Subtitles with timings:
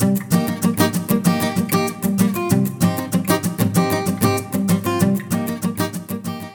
[0.00, 0.29] Thank you.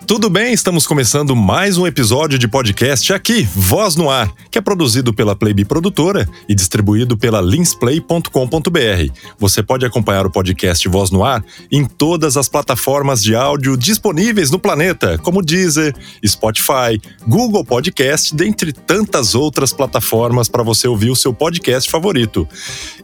[0.07, 0.53] Tudo bem?
[0.53, 5.35] Estamos começando mais um episódio de podcast aqui, Voz no Ar, que é produzido pela
[5.35, 9.11] Playbe Produtora e distribuído pela linsplay.com.br.
[9.39, 14.51] Você pode acompanhar o podcast Voz no Ar em todas as plataformas de áudio disponíveis
[14.51, 21.15] no planeta, como Deezer, Spotify, Google Podcast, dentre tantas outras plataformas para você ouvir o
[21.15, 22.47] seu podcast favorito.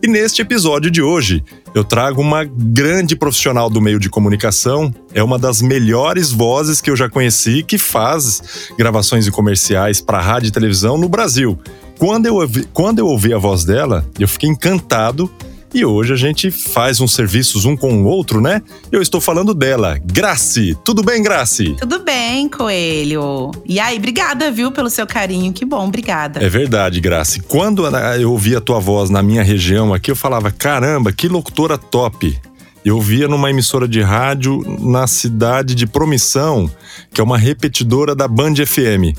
[0.03, 1.43] E neste episódio de hoje,
[1.73, 6.89] eu trago uma grande profissional do meio de comunicação, é uma das melhores vozes que
[6.89, 11.57] eu já conheci que faz gravações e comerciais para rádio e televisão no Brasil.
[11.97, 15.31] Quando eu, ouvi, quando eu ouvi a voz dela, eu fiquei encantado
[15.73, 18.61] e hoje a gente faz uns serviços um com o outro, né?
[18.91, 20.77] Eu estou falando dela, Grace.
[20.83, 21.75] Tudo bem, Grace?
[21.79, 23.51] Tudo bem, Coelho.
[23.65, 25.53] E aí, obrigada, viu, pelo seu carinho.
[25.53, 26.43] Que bom, obrigada.
[26.43, 27.41] É verdade, Grace.
[27.41, 27.85] Quando
[28.19, 32.37] eu ouvi a tua voz na minha região aqui, eu falava: caramba, que locutora top.
[32.83, 36.69] Eu via numa emissora de rádio na cidade de Promissão,
[37.13, 39.15] que é uma repetidora da Band FM.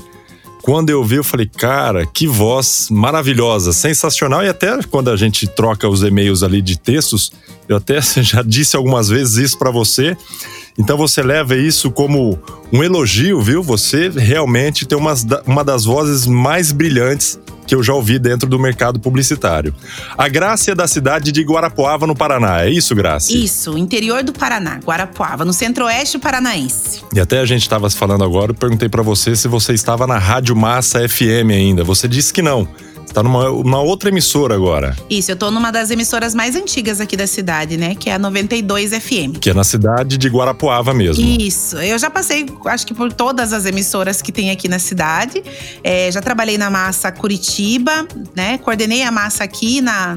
[0.63, 4.45] Quando eu vi, eu falei, cara, que voz maravilhosa, sensacional.
[4.45, 7.33] E até quando a gente troca os e-mails ali de textos,
[7.67, 10.15] eu até já disse algumas vezes isso para você.
[10.77, 12.39] Então você leva isso como
[12.71, 13.61] um elogio, viu?
[13.61, 15.13] Você realmente tem uma,
[15.45, 19.73] uma das vozes mais brilhantes que eu já ouvi dentro do mercado publicitário.
[20.17, 22.63] A Graça é da cidade de Guarapuava, no Paraná.
[22.63, 23.33] É isso, Graça?
[23.33, 27.01] Isso, interior do Paraná, Guarapuava, no centro-oeste paranaense.
[27.13, 30.17] E até a gente estava falando agora, eu perguntei para você se você estava na
[30.17, 31.83] Rádio Massa FM ainda.
[31.83, 32.67] Você disse que não.
[33.13, 34.97] Tá numa uma outra emissora agora.
[35.09, 37.93] Isso, eu tô numa das emissoras mais antigas aqui da cidade, né?
[37.93, 39.37] Que é a 92 FM.
[39.39, 41.23] Que é na cidade de Guarapuava mesmo.
[41.23, 41.77] Isso.
[41.77, 45.43] Eu já passei, acho que por todas as emissoras que tem aqui na cidade.
[45.83, 48.57] É, já trabalhei na massa Curitiba, né?
[48.57, 50.15] Coordenei a massa aqui na,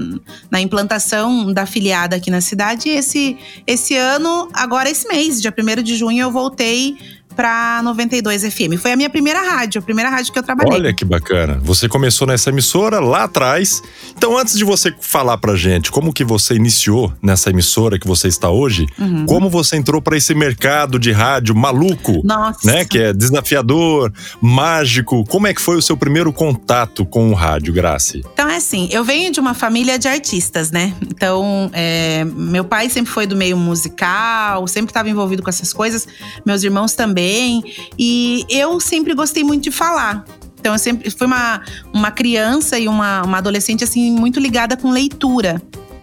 [0.51, 2.89] na implantação da filiada aqui na cidade.
[2.89, 6.97] E esse, esse ano, agora esse mês, dia 1 de junho, eu voltei
[7.37, 8.81] para 92 FM.
[8.81, 10.73] Foi a minha primeira rádio, a primeira rádio que eu trabalhei.
[10.73, 11.61] Olha que bacana.
[11.63, 13.83] Você começou nessa emissora lá atrás.
[14.17, 18.27] Então, antes de você falar pra gente como que você iniciou nessa emissora que você
[18.29, 19.27] está hoje, uhum.
[19.27, 22.67] como você entrou para esse mercado de rádio maluco, Nossa.
[22.67, 24.11] né, que é desafiador,
[24.41, 25.25] mágico.
[25.27, 28.25] Como é que foi o seu primeiro contato com o rádio, Grace?
[28.33, 30.95] Então é assim, eu venho de uma família de artistas, né?
[31.03, 36.09] Então, é, meu pai sempre foi do meio musical, sempre estava envolvido com essas coisas.
[36.45, 37.65] Meus irmãos também também.
[37.99, 40.25] E eu sempre gostei muito de falar.
[40.59, 44.91] Então, eu sempre fui uma, uma criança e uma, uma adolescente, assim, muito ligada com
[44.91, 45.61] leitura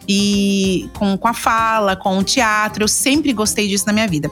[0.07, 2.84] e com, com a fala, com o teatro.
[2.84, 4.31] Eu sempre gostei disso na minha vida.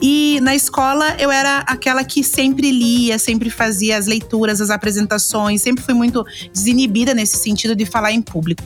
[0.00, 5.62] E na escola eu era aquela que sempre lia, sempre fazia as leituras, as apresentações,
[5.62, 8.62] sempre fui muito desinibida nesse sentido de falar em público.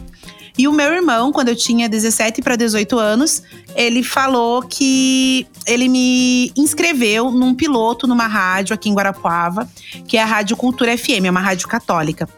[0.60, 3.42] E o meu irmão, quando eu tinha 17 para 18 anos,
[3.74, 9.66] ele falou que ele me inscreveu num piloto numa rádio aqui em Guarapuava,
[10.06, 12.28] que é a Rádio Cultura FM, é uma rádio católica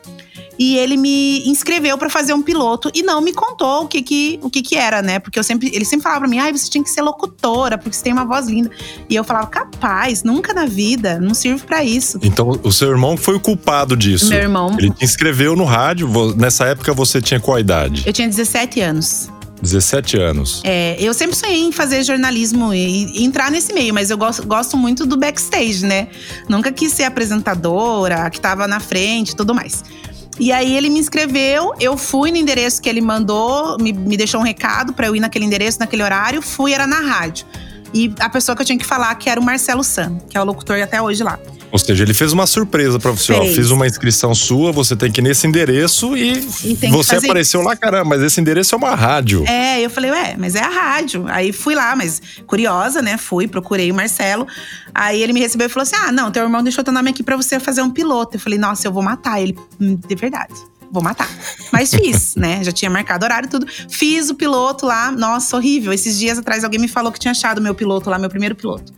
[0.58, 4.38] e ele me inscreveu para fazer um piloto e não me contou o que que,
[4.42, 5.18] o que que era, né?
[5.18, 7.96] Porque eu sempre, ele sempre falava para mim, ai, você tinha que ser locutora, porque
[7.96, 8.70] você tem uma voz linda.
[9.08, 12.18] E eu falava, capaz, nunca na vida, não sirvo para isso.
[12.22, 14.28] Então, o seu irmão foi o culpado disso.
[14.28, 14.76] Meu irmão.
[14.78, 18.02] Ele te inscreveu no rádio, nessa época você tinha qual idade?
[18.06, 19.30] Eu tinha 17 anos.
[19.62, 20.60] 17 anos.
[20.64, 24.76] É, eu sempre sonhei em fazer jornalismo e, entrar nesse meio, mas eu gosto, gosto
[24.76, 26.08] muito do backstage, né?
[26.48, 29.84] Nunca quis ser apresentadora, que tava na frente e tudo mais.
[30.38, 34.40] E aí ele me inscreveu, eu fui no endereço que ele mandou, me, me deixou
[34.40, 37.46] um recado para eu ir naquele endereço, naquele horário, fui, era na rádio.
[37.92, 40.40] E a pessoa que eu tinha que falar que era o Marcelo San, que é
[40.40, 41.38] o locutor até hoje lá.
[41.72, 43.32] Ou seja, ele fez uma surpresa para você.
[43.32, 43.50] Fez.
[43.50, 47.60] Ó, fiz uma inscrição sua, você tem que ir nesse endereço e, e você apareceu
[47.60, 47.68] isso.
[47.68, 49.42] lá, caramba, mas esse endereço é uma rádio.
[49.48, 51.24] É, eu falei, ué, mas é a rádio.
[51.28, 53.16] Aí fui lá, mas curiosa, né?
[53.16, 54.46] Fui, procurei o Marcelo.
[54.94, 57.22] Aí ele me recebeu e falou assim: ah, não, teu irmão deixou teu nome aqui
[57.22, 58.36] para você fazer um piloto.
[58.36, 59.56] Eu falei, nossa, eu vou matar ele.
[59.80, 60.52] Hum, de verdade
[60.92, 61.28] vou matar.
[61.72, 62.62] Mas fiz, né?
[62.62, 63.66] Já tinha marcado horário e tudo.
[63.88, 65.10] Fiz o piloto lá.
[65.10, 65.90] Nossa, horrível.
[65.90, 68.92] Esses dias atrás alguém me falou que tinha achado meu piloto lá, meu primeiro piloto.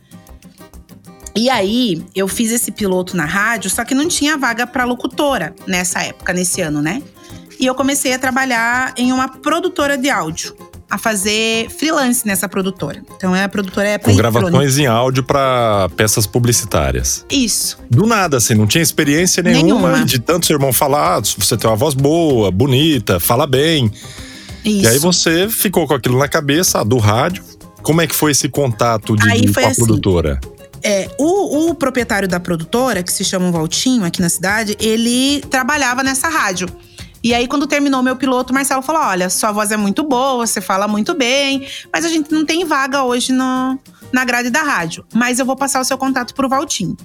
[1.35, 5.53] E aí, eu fiz esse piloto na rádio, só que não tinha vaga para locutora
[5.67, 7.01] nessa época, nesse ano, né?
[7.59, 10.55] E eu comecei a trabalhar em uma produtora de áudio,
[10.89, 13.03] a fazer freelance nessa produtora.
[13.17, 17.25] Então, é a produtora é Com gravações em áudio para peças publicitárias.
[17.29, 17.79] Isso.
[17.89, 20.05] Do nada, assim, não tinha experiência nenhuma, nenhuma.
[20.05, 23.91] de tanto seu irmão falar, ah, você tem uma voz boa, bonita, fala bem.
[24.63, 24.83] Isso.
[24.83, 27.43] E aí você ficou com aquilo na cabeça, do rádio.
[27.81, 30.39] Como é que foi esse contato de, aí com a assim, produtora?
[30.87, 36.03] É, o, o, proprietário da produtora, que se chama Valtinho aqui na cidade, ele trabalhava
[36.03, 36.69] nessa rádio.
[37.23, 40.45] E aí, quando terminou meu piloto, o Marcelo falou: olha, sua voz é muito boa,
[40.45, 43.79] você fala muito bem, mas a gente não tem vaga hoje no,
[44.13, 45.03] na grade da rádio.
[45.11, 46.95] Mas eu vou passar o seu contato pro Valtinho.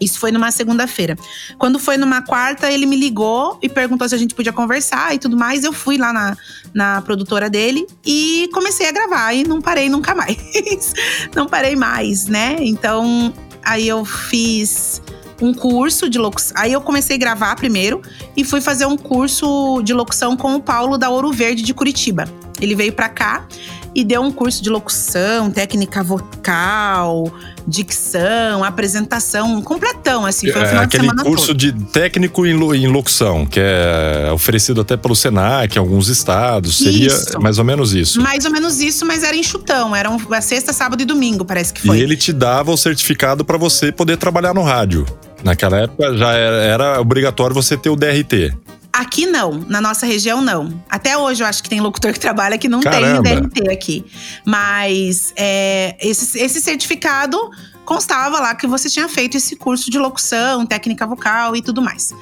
[0.00, 1.16] Isso foi numa segunda-feira.
[1.58, 5.18] Quando foi numa quarta, ele me ligou e perguntou se a gente podia conversar e
[5.18, 5.62] tudo mais.
[5.62, 6.36] Eu fui lá na,
[6.72, 9.34] na produtora dele e comecei a gravar.
[9.34, 10.94] E não parei nunca mais.
[11.34, 12.56] não parei mais, né?
[12.60, 13.32] Então,
[13.62, 15.02] aí eu fiz
[15.40, 16.56] um curso de locução.
[16.58, 18.02] Aí eu comecei a gravar primeiro
[18.36, 22.28] e fui fazer um curso de locução com o Paulo da Ouro Verde de Curitiba.
[22.60, 23.46] Ele veio para cá
[23.94, 27.32] e deu um curso de locução, técnica vocal,
[27.66, 30.50] dicção, apresentação, completão, assim.
[30.50, 31.56] Foi é, aquele curso todo.
[31.56, 36.78] de técnico em locução, que é oferecido até pelo Senac em alguns estados.
[36.78, 37.40] Seria isso.
[37.40, 38.20] mais ou menos isso.
[38.20, 39.94] Mais ou menos isso, mas era enxutão.
[39.94, 41.98] Era uma sexta, sábado e domingo, parece que foi.
[41.98, 45.06] E ele te dava o certificado para você poder trabalhar no rádio.
[45.42, 48.54] Naquela época já era, era obrigatório você ter o DRT.
[48.92, 50.82] Aqui não, na nossa região não.
[50.88, 53.22] Até hoje eu acho que tem locutor que trabalha que não Caramba.
[53.22, 54.04] tem DRT aqui.
[54.44, 57.38] Mas é, esse, esse certificado
[57.84, 62.12] constava lá que você tinha feito esse curso de locução, técnica vocal e tudo mais.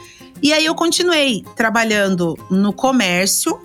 [0.43, 3.61] E aí eu continuei trabalhando no comércio,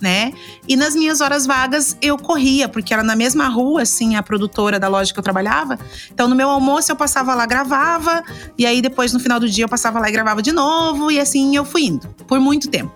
[0.00, 0.32] né?
[0.66, 4.78] E nas minhas horas vagas eu corria, porque era na mesma rua, assim, a produtora
[4.78, 5.78] da loja que eu trabalhava.
[6.12, 8.22] Então no meu almoço eu passava lá, gravava,
[8.56, 11.18] e aí depois no final do dia eu passava lá e gravava de novo, e
[11.18, 12.92] assim eu fui indo, por muito tempo,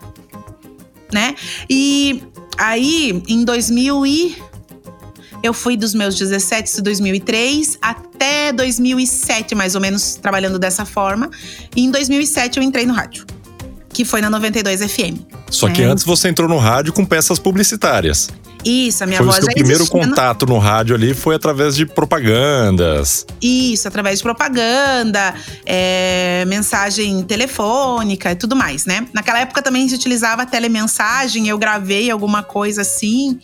[1.13, 1.35] né?
[1.69, 2.23] E
[2.59, 4.37] aí em 2000 e
[5.43, 11.29] eu fui dos meus 17 de 2003 até 2007, mais ou menos, trabalhando dessa forma.
[11.75, 13.27] E em 2007 eu entrei no rádio
[13.93, 15.19] que foi na 92 FM.
[15.51, 15.85] Só que é.
[15.85, 18.31] antes você entrou no rádio com peças publicitárias.
[18.65, 21.85] Isso, a minha foi voz o seu primeiro contato no rádio ali foi através de
[21.85, 23.27] propagandas.
[23.41, 25.35] Isso, através de propaganda,
[25.67, 29.07] é, mensagem telefônica e tudo mais, né?
[29.13, 33.41] Naquela época também se utilizava telemensagem, eu gravei alguma coisa assim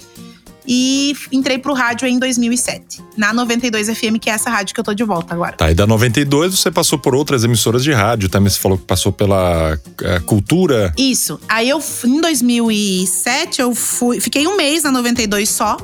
[0.71, 4.85] e entrei pro rádio em 2007, na 92 FM, que é essa rádio que eu
[4.85, 5.53] tô de volta agora.
[5.53, 8.85] Tá, e da 92 você passou por outras emissoras de rádio, também você falou que
[8.85, 10.93] passou pela é, Cultura.
[10.99, 11.41] Isso.
[11.49, 15.79] Aí eu, em 2007, eu fui, fiquei um mês na 92 só.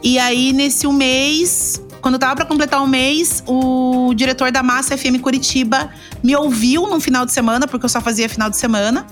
[0.00, 4.62] E aí, nesse um mês, quando eu tava para completar um mês, o diretor da
[4.62, 5.90] Massa FM Curitiba
[6.22, 9.04] me ouviu no final de semana, porque eu só fazia final de semana.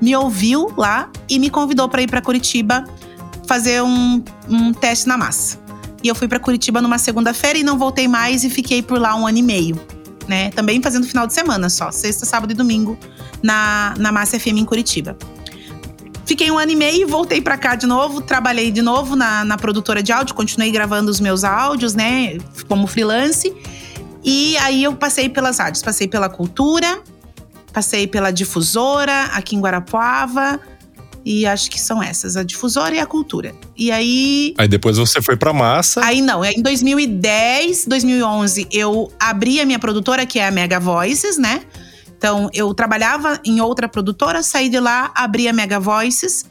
[0.00, 2.84] Me ouviu lá e me convidou para ir para Curitiba
[3.48, 5.58] fazer um, um teste na massa.
[6.04, 9.16] E eu fui para Curitiba numa segunda-feira e não voltei mais e fiquei por lá
[9.16, 9.80] um ano e meio.
[10.28, 10.50] Né?
[10.50, 12.96] Também fazendo final de semana só, sexta, sábado e domingo
[13.42, 15.16] na, na Massa FM em Curitiba.
[16.26, 19.56] Fiquei um ano e meio, voltei para cá de novo, trabalhei de novo na, na
[19.56, 22.36] produtora de áudio, continuei gravando os meus áudios, né,
[22.68, 23.50] como freelance.
[24.22, 27.00] E aí eu passei pelas rádios, passei pela Cultura,
[27.72, 30.60] passei pela Difusora aqui em Guarapuava,
[31.24, 33.54] e acho que são essas, a difusora e a cultura.
[33.76, 34.54] E aí.
[34.56, 36.04] Aí depois você foi pra massa.
[36.04, 41.38] Aí não, em 2010, 2011, eu abri a minha produtora, que é a Mega Voices,
[41.38, 41.62] né?
[42.16, 46.44] Então, eu trabalhava em outra produtora, saí de lá, abri a Mega Voices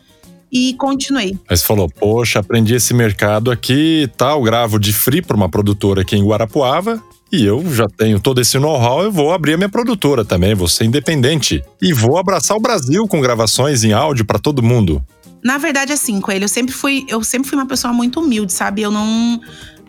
[0.52, 1.38] e continuei.
[1.50, 5.50] Aí você falou, poxa, aprendi esse mercado aqui e tal, gravo de free para uma
[5.50, 7.04] produtora aqui em Guarapuava.
[7.32, 10.68] E eu já tenho todo esse know-how, eu vou abrir a minha produtora também, vou
[10.68, 11.64] ser independente.
[11.82, 15.04] E vou abraçar o Brasil com gravações em áudio para todo mundo.
[15.44, 18.82] Na verdade, assim, Coelho, eu sempre fui, eu sempre fui uma pessoa muito humilde, sabe?
[18.82, 19.40] Eu não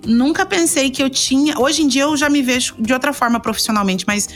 [0.07, 1.59] nunca pensei que eu tinha.
[1.59, 4.29] Hoje em dia eu já me vejo de outra forma profissionalmente, mas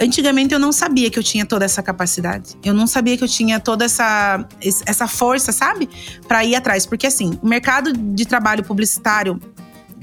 [0.00, 2.56] antigamente eu não sabia que eu tinha toda essa capacidade.
[2.64, 4.46] Eu não sabia que eu tinha toda essa,
[4.86, 5.88] essa força, sabe?
[6.26, 6.86] Para ir atrás.
[6.86, 9.40] Porque assim, o mercado de trabalho publicitário,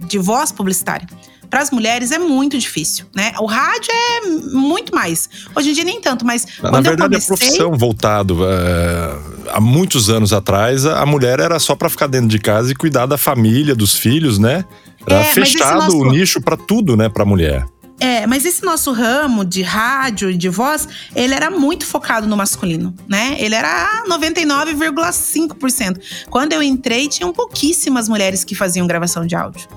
[0.08, 1.08] de voz publicitária,
[1.50, 3.34] para as mulheres é muito difícil, né?
[3.40, 5.30] O rádio é muito mais.
[5.56, 7.34] Hoje em dia nem tanto, mas na verdade comecei...
[7.34, 9.18] a profissão voltado é,
[9.52, 13.06] há muitos anos atrás a mulher era só para ficar dentro de casa e cuidar
[13.06, 14.66] da família, dos filhos, né?
[15.08, 15.98] Era é, fechado nosso...
[15.98, 17.66] o nicho para tudo, né, para mulher.
[18.00, 22.36] É, mas esse nosso ramo de rádio e de voz, ele era muito focado no
[22.36, 23.38] masculino, né?
[23.40, 26.00] Ele era 99,5%.
[26.30, 29.70] Quando eu entrei, tinham pouquíssimas mulheres que faziam gravação de áudio.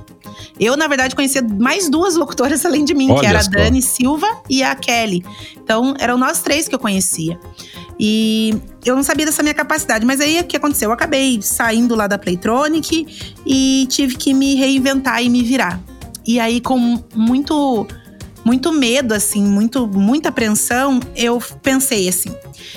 [0.59, 3.81] Eu, na verdade, conhecia mais duas locutoras além de mim, Olha que era a Dani
[3.81, 5.25] Silva e a Kelly.
[5.57, 7.39] Então, eram nós três que eu conhecia.
[7.99, 10.05] E eu não sabia dessa minha capacidade.
[10.05, 10.91] Mas aí o que aconteceu?
[10.91, 13.07] Eu acabei saindo lá da Playtronic
[13.47, 15.81] e tive que me reinventar e me virar.
[16.27, 17.87] E aí, com muito
[18.49, 22.35] muito medo, assim, muito, muita apreensão, eu pensei assim: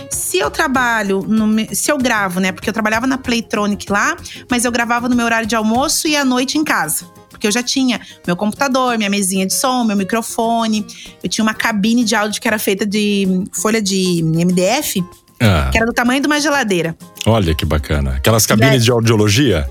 [0.09, 2.51] se eu trabalho, no, se eu gravo, né?
[2.51, 4.17] Porque eu trabalhava na Playtronic lá,
[4.49, 7.51] mas eu gravava no meu horário de almoço e à noite em casa porque eu
[7.51, 10.85] já tinha meu computador, minha mesinha de som, meu microfone.
[11.23, 15.03] Eu tinha uma cabine de áudio que era feita de folha de MDF.
[15.39, 15.69] ah.
[15.71, 16.95] que era do tamanho de uma geladeira.
[17.25, 18.11] Olha que bacana.
[18.11, 19.67] Aquelas cabines aí, de audiologia?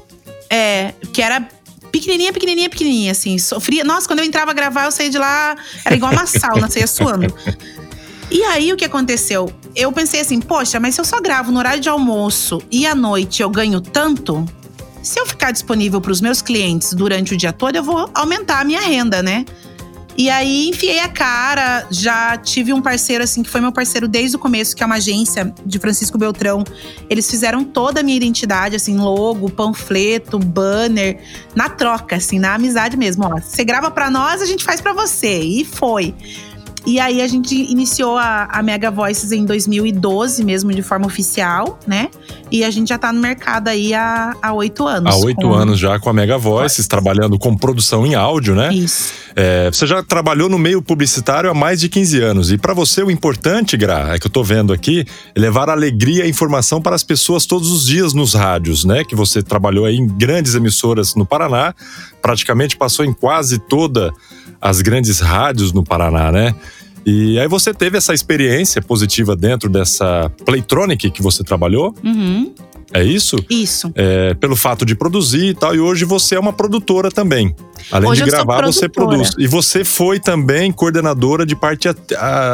[0.51, 1.47] É, que era
[1.91, 3.39] pequenininha, pequenininha, pequenininha, assim.
[3.39, 3.85] Sofria.
[3.85, 6.87] Nossa, quando eu entrava a gravar, eu saía de lá, era igual uma sauna, saía
[6.87, 7.33] suando.
[8.31, 9.53] E aí, o que aconteceu?
[9.75, 12.95] Eu pensei assim, poxa, mas se eu só gravo no horário de almoço e à
[12.95, 14.47] noite eu ganho tanto,
[15.03, 18.61] se eu ficar disponível para os meus clientes durante o dia todo, eu vou aumentar
[18.61, 19.45] a minha renda, né?
[20.17, 24.37] E aí enfiei a cara, já tive um parceiro assim que foi meu parceiro desde
[24.37, 26.65] o começo, que é uma agência de Francisco Beltrão.
[27.09, 31.23] Eles fizeram toda a minha identidade, assim, logo, panfleto, banner,
[31.55, 33.25] na troca, assim, na amizade mesmo.
[33.25, 35.41] Ó, você grava para nós, a gente faz para você.
[35.41, 36.15] E foi.
[36.87, 41.79] E aí a gente iniciou a, a, Mega Voices em 2012, mesmo de forma oficial,
[41.87, 42.09] né?
[42.51, 45.15] E a gente já tá no mercado aí há oito anos.
[45.15, 48.73] Há oito anos já com a Mega Voices, trabalhando com produção em áudio, né?
[48.73, 49.13] Isso.
[49.37, 52.51] É, você já trabalhou no meio publicitário há mais de 15 anos.
[52.51, 56.27] E para você o importante, Gra, é que eu tô vendo aqui, é levar alegria
[56.27, 59.05] e informação para as pessoas todos os dias nos rádios, né?
[59.05, 61.75] Que você trabalhou aí em grandes emissoras no Paraná,
[62.21, 64.13] praticamente passou em quase toda
[64.61, 66.55] as grandes rádios no Paraná, né?
[67.05, 71.95] E aí você teve essa experiência positiva dentro dessa Playtronic que você trabalhou.
[72.05, 72.53] Uhum.
[72.93, 73.37] É isso?
[73.49, 73.91] Isso.
[73.95, 75.75] É, pelo fato de produzir e tal.
[75.75, 77.55] E hoje você é uma produtora também.
[77.91, 79.33] Além hoje de gravar, você produz.
[79.39, 81.89] E você foi também coordenadora de parte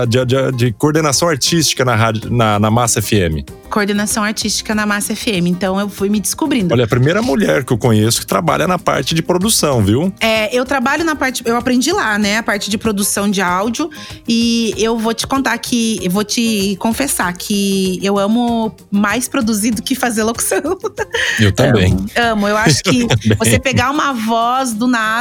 [0.09, 3.45] de, de, de coordenação artística na, rádio, na, na Massa FM.
[3.69, 5.47] Coordenação artística na Massa FM.
[5.47, 6.73] Então eu fui me descobrindo.
[6.73, 10.13] Olha, a primeira mulher que eu conheço que trabalha na parte de produção, viu?
[10.21, 11.43] É, eu trabalho na parte.
[11.45, 12.39] Eu aprendi lá, né?
[12.39, 13.91] A parte de produção de áudio.
[14.27, 15.99] E eu vou te contar que.
[16.03, 20.79] Eu vou te confessar que eu amo mais produzir do que fazer locução.
[21.41, 21.93] Eu também.
[21.93, 22.09] Amo.
[22.17, 22.49] amo.
[22.49, 23.07] Eu acho que
[23.39, 25.16] você pegar uma voz do nada,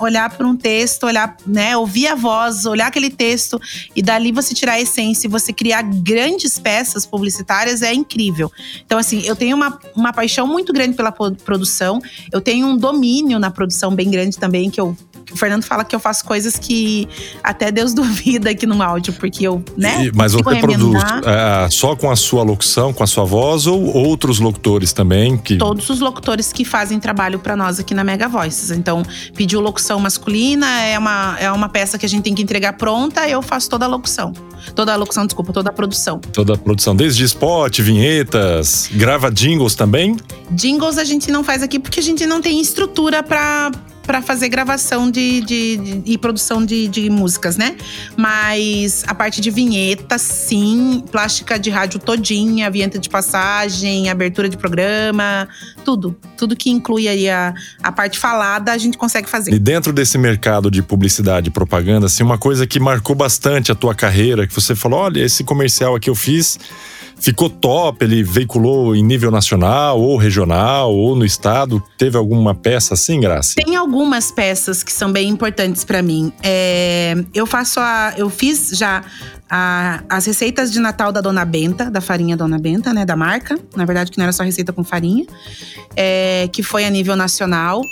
[0.00, 3.60] olhar para um texto, olhar, né, ouvir a voz, olhar aquele texto
[3.94, 8.50] e dali você tirar a essência e você criar grandes peças publicitárias é incrível.
[8.84, 12.00] Então, assim, eu tenho uma, uma paixão muito grande pela produção,
[12.32, 14.96] eu tenho um domínio na produção bem grande também, que eu
[15.38, 17.08] Fernando fala que eu faço coisas que
[17.42, 20.06] até Deus duvida aqui no áudio, porque eu, né?
[20.06, 23.96] E, mas você produz é, só com a sua locução, com a sua voz, ou
[23.96, 25.36] outros locutores também?
[25.36, 25.56] Que...
[25.56, 28.70] Todos os locutores que fazem trabalho para nós aqui na Mega Voices.
[28.70, 29.02] Então,
[29.34, 33.28] pediu locução masculina, é uma, é uma peça que a gente tem que entregar pronta,
[33.28, 34.32] eu faço toda a locução.
[34.74, 36.20] Toda a locução, desculpa, toda a produção.
[36.32, 40.16] Toda a produção, desde spot, vinhetas, grava jingles também?
[40.50, 43.70] Jingles a gente não faz aqui porque a gente não tem estrutura para
[44.08, 47.76] para fazer gravação de, de, de, e produção de, de músicas, né?
[48.16, 54.56] Mas a parte de vinheta, sim, plástica de rádio todinha, vinheta de passagem, abertura de
[54.56, 55.46] programa,
[55.84, 56.16] tudo.
[56.38, 59.52] Tudo que inclui aí a, a parte falada, a gente consegue fazer.
[59.52, 63.74] E dentro desse mercado de publicidade e propaganda, assim, uma coisa que marcou bastante a
[63.74, 66.58] tua carreira, que você falou: olha, esse comercial aqui eu fiz
[67.20, 71.82] ficou top, ele veiculou em nível nacional ou regional ou no estado?
[71.96, 73.54] Teve alguma peça assim, Graça?
[73.56, 76.32] Tem algumas peças que são bem importantes para mim.
[76.42, 79.04] É, eu faço a, eu fiz já
[79.50, 83.58] a, as receitas de Natal da Dona Benta, da farinha Dona Benta, né, da marca.
[83.74, 85.26] Na verdade, que não era só receita com farinha,
[85.96, 87.82] é, que foi a nível nacional.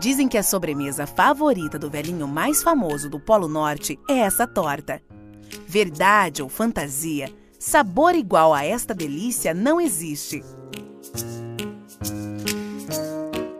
[0.00, 5.00] Dizem que a sobremesa favorita do velhinho mais famoso do Polo Norte é essa torta.
[5.68, 7.28] Verdade ou fantasia?
[7.62, 10.42] Sabor igual a esta delícia não existe.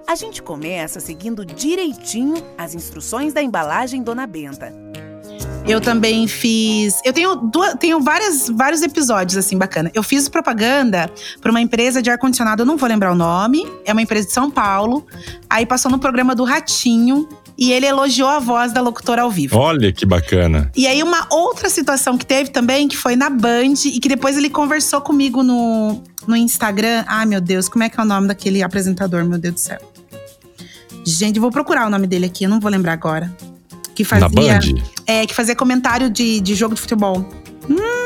[0.06, 4.72] A gente começa seguindo direitinho as instruções da embalagem Dona Benta.
[5.68, 6.98] Eu também fiz.
[7.04, 9.90] Eu tenho, duas, tenho várias, vários episódios assim bacana.
[9.92, 13.70] Eu fiz propaganda para uma empresa de ar-condicionado, eu não vou lembrar o nome.
[13.84, 15.06] É uma empresa de São Paulo.
[15.48, 17.28] Aí passou no programa do Ratinho
[17.60, 19.58] e ele elogiou a voz da locutora ao vivo.
[19.58, 20.72] Olha que bacana.
[20.74, 24.38] E aí, uma outra situação que teve também, que foi na Band, e que depois
[24.38, 27.04] ele conversou comigo no, no Instagram.
[27.06, 29.78] Ai, meu Deus, como é que é o nome daquele apresentador, meu Deus do céu?
[31.04, 33.30] Gente, vou procurar o nome dele aqui, eu não vou lembrar agora.
[33.94, 34.26] Que fazia.
[34.26, 34.82] Na Band?
[35.06, 37.18] É, que fazia comentário de, de jogo de futebol.
[37.68, 37.99] Hum,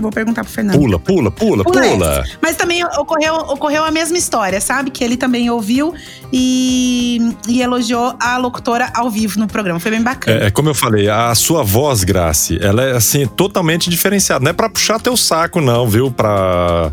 [0.00, 0.78] Eu vou perguntar pro Fernando.
[0.78, 1.82] Pula, pula, pula, pula.
[1.82, 2.24] pula.
[2.40, 4.90] Mas também ocorreu, ocorreu a mesma história, sabe?
[4.90, 5.92] Que ele também ouviu
[6.32, 9.78] e, e elogiou a locutora ao vivo no programa.
[9.78, 10.44] Foi bem bacana.
[10.44, 14.42] É, é como eu falei, a sua voz, Grace, ela é assim, totalmente diferenciada.
[14.42, 16.10] Não é pra puxar teu saco, não, viu?
[16.10, 16.90] Pra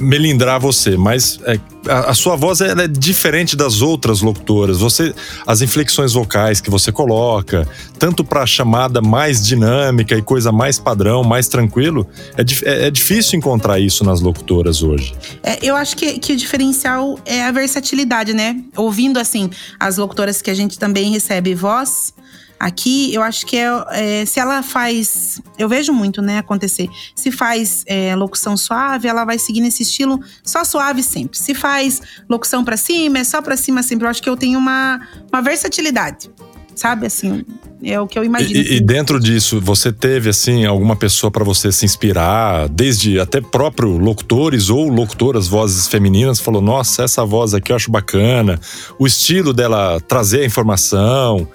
[0.00, 1.58] melindrar você, mas é,
[1.88, 4.78] a, a, sua voz ela é diferente das outras locutoras.
[4.78, 5.14] Você,
[5.46, 7.68] as inflexões vocais que você coloca,
[7.98, 12.06] tanto para a chamada mais dinâmica e coisa mais padrão, mais tranquilo,
[12.36, 15.14] é, é, é difícil encontrar isso nas locutoras hoje.
[15.42, 18.62] É, eu acho que, que o diferencial é a versatilidade, né?
[18.76, 22.14] Ouvindo assim as locutoras que a gente também recebe voz
[22.58, 25.40] Aqui, eu acho que é, é, se ela faz.
[25.58, 26.88] Eu vejo muito, né, acontecer.
[27.14, 31.38] Se faz é, locução suave, ela vai seguir nesse estilo só suave sempre.
[31.38, 34.06] Se faz locução para cima, é só para cima sempre.
[34.06, 36.30] Eu acho que eu tenho uma, uma versatilidade,
[36.74, 37.06] sabe?
[37.06, 37.44] Assim,
[37.82, 38.58] é o que eu imagino.
[38.58, 43.40] E, e dentro disso, você teve assim alguma pessoa para você se inspirar, desde até
[43.40, 48.58] próprio locutores ou locutoras, vozes femininas, falou: "Nossa, essa voz aqui eu acho bacana".
[48.98, 51.46] O estilo dela trazer a informação,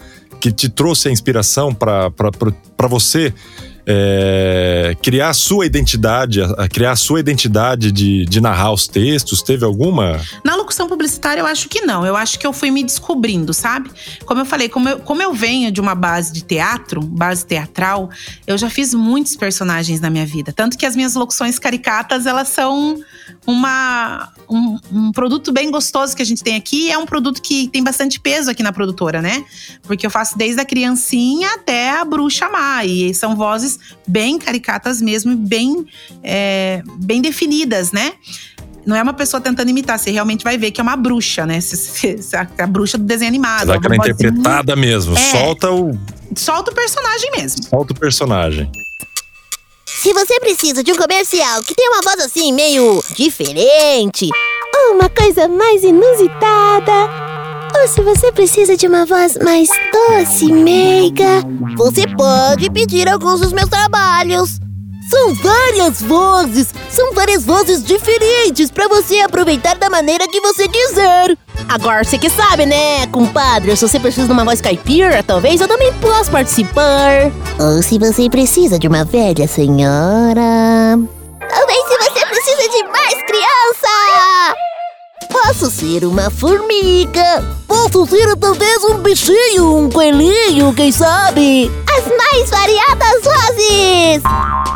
[0.41, 2.11] que te trouxe a inspiração para
[2.89, 3.31] você
[3.85, 9.43] é, criar a sua identidade, a, criar a sua identidade de, de narrar os textos?
[9.43, 10.19] Teve alguma?
[10.43, 12.05] Na locução publicitária, eu acho que não.
[12.05, 13.91] Eu acho que eu fui me descobrindo, sabe?
[14.25, 18.09] Como eu falei, como eu, como eu venho de uma base de teatro, base teatral,
[18.47, 20.53] eu já fiz muitos personagens na minha vida.
[20.53, 22.97] Tanto que as minhas locuções caricatas, elas são
[23.45, 26.89] uma, um, um produto bem gostoso que a gente tem aqui.
[26.89, 29.43] É um produto que tem bastante peso aqui na produtora, né?
[29.83, 32.85] Porque eu faço desde a criancinha até a bruxa má.
[32.85, 35.85] E são vozes bem caricatas mesmo, bem,
[36.23, 38.13] é, bem definidas, né?
[38.85, 41.59] Não é uma pessoa tentando imitar, você realmente vai ver que é uma bruxa, né?
[42.57, 43.65] A bruxa do desenho animado.
[43.65, 45.15] Será que ela é interpretada mesmo?
[45.15, 45.97] É, solta o.
[46.35, 47.63] Solta o personagem mesmo.
[47.63, 48.71] Solta o personagem.
[49.85, 54.29] Se você precisa de um comercial que tem uma voz assim meio diferente,
[54.75, 56.91] ou uma coisa mais inusitada,
[57.79, 61.43] ou se você precisa de uma voz mais doce e meiga,
[61.77, 64.59] você pode pedir alguns dos meus trabalhos.
[65.11, 71.37] São várias vozes, são várias vozes diferentes para você aproveitar da maneira que você quiser.
[71.67, 73.75] Agora você que sabe, né, compadre?
[73.75, 77.29] Se você precisa de uma voz caipira, talvez eu também possa participar.
[77.59, 80.97] Ou se você precisa de uma velha senhora.
[81.41, 84.70] Talvez se você precisa de mais criança.
[85.31, 87.43] Posso ser uma formiga.
[87.67, 91.71] Posso ser talvez um bichinho, um coelhinho, quem sabe?
[91.97, 94.21] As mais variadas vozes!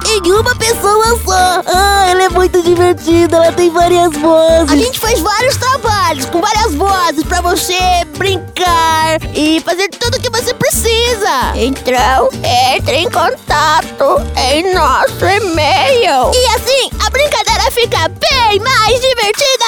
[0.08, 1.62] Em uma pessoa só.
[1.66, 4.72] Ah, ela é muito divertida, ela tem várias vozes.
[4.72, 7.78] A gente faz vários trabalhos com várias vozes para você
[8.18, 11.52] brincar e fazer tudo o que você precisa.
[11.56, 12.30] Então,
[12.74, 16.32] entre em contato em nosso e-mail.
[16.34, 19.65] E assim, a brincadeira fica bem mais divertida.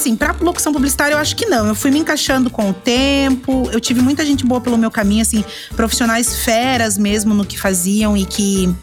[0.00, 1.66] Assim, pra locução publicitária, eu acho que não.
[1.66, 3.68] Eu fui me encaixando com o tempo.
[3.70, 5.44] Eu tive muita gente boa pelo meu caminho, assim,
[5.76, 8.74] profissionais feras mesmo no que faziam e que,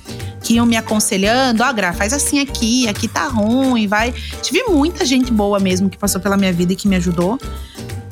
[0.43, 1.63] que iam me aconselhando.
[1.63, 4.13] Ó, oh, Gra, faz assim aqui, aqui tá ruim, vai.
[4.43, 7.39] Tive muita gente boa mesmo que passou pela minha vida e que me ajudou.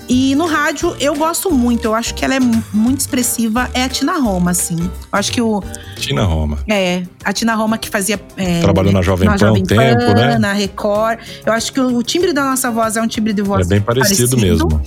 [0.08, 3.90] E no rádio eu gosto muito, eu acho que ela é muito expressiva, é a
[3.90, 4.78] Tina Roma, assim.
[4.80, 5.64] Eu acho que o.
[5.98, 6.60] Tina Roma.
[6.70, 8.20] É, a Tina Roma que fazia.
[8.38, 10.38] É, Trabalhou na Jovem Pan um tempo, né?
[10.38, 11.20] Na Record.
[11.46, 13.66] Eu acho que o, timbre da nossa voz é um timbre de voz.
[13.66, 14.68] É bem parecido, parecido.
[14.68, 14.82] mesmo.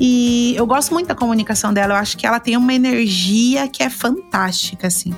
[0.00, 3.82] E eu gosto muito da comunicação dela, eu acho que ela tem uma energia que
[3.82, 5.12] é fantástica, assim.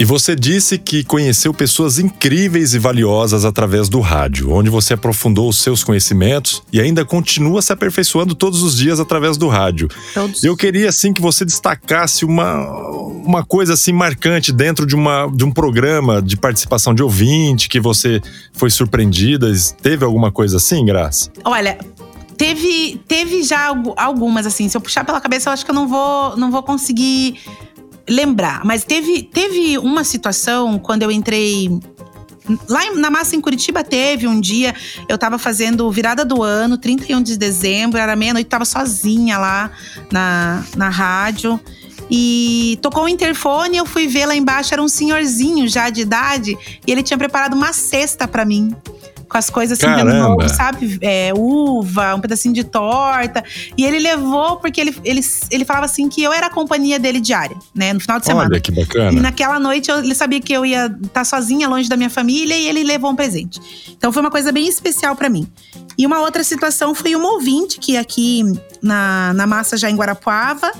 [0.00, 5.46] E você disse que conheceu pessoas incríveis e valiosas através do rádio, onde você aprofundou
[5.46, 9.88] os seus conhecimentos e ainda continua se aperfeiçoando todos os dias através do rádio.
[10.14, 10.42] Todos.
[10.42, 12.66] Eu queria assim que você destacasse uma,
[13.26, 17.78] uma coisa assim marcante dentro de, uma, de um programa de participação de ouvinte que
[17.78, 18.22] você
[18.54, 19.52] foi surpreendida.
[19.82, 21.30] Teve alguma coisa assim, Graça?
[21.44, 21.78] Olha,
[22.38, 24.66] teve, teve já algumas assim.
[24.66, 27.38] Se eu puxar pela cabeça, eu acho que eu não vou, não vou conseguir
[28.10, 31.70] lembrar, mas teve, teve uma situação quando eu entrei
[32.68, 34.74] Lá na Massa em Curitiba teve um dia,
[35.08, 39.70] eu tava fazendo virada do ano, 31 de dezembro, era meia-noite, tava sozinha lá
[40.10, 41.60] na, na rádio.
[42.10, 46.58] E tocou o interfone, eu fui ver lá embaixo, era um senhorzinho já de idade,
[46.84, 48.74] e ele tinha preparado uma cesta para mim
[49.30, 50.98] com as coisas assim novo, sabe?
[51.00, 53.44] É, uva, um pedacinho de torta.
[53.78, 55.20] E ele levou, porque ele, ele,
[55.52, 57.92] ele falava assim que eu era a companhia dele diária, né?
[57.92, 58.48] No final de semana.
[58.50, 59.12] Olha que bacana.
[59.12, 62.10] E naquela noite eu, ele sabia que eu ia estar tá sozinha, longe da minha
[62.10, 63.60] família, e ele levou um presente.
[63.96, 65.46] Então foi uma coisa bem especial para mim.
[65.96, 68.42] E uma outra situação foi uma ouvinte que aqui
[68.82, 70.72] na, na massa já em Guarapuava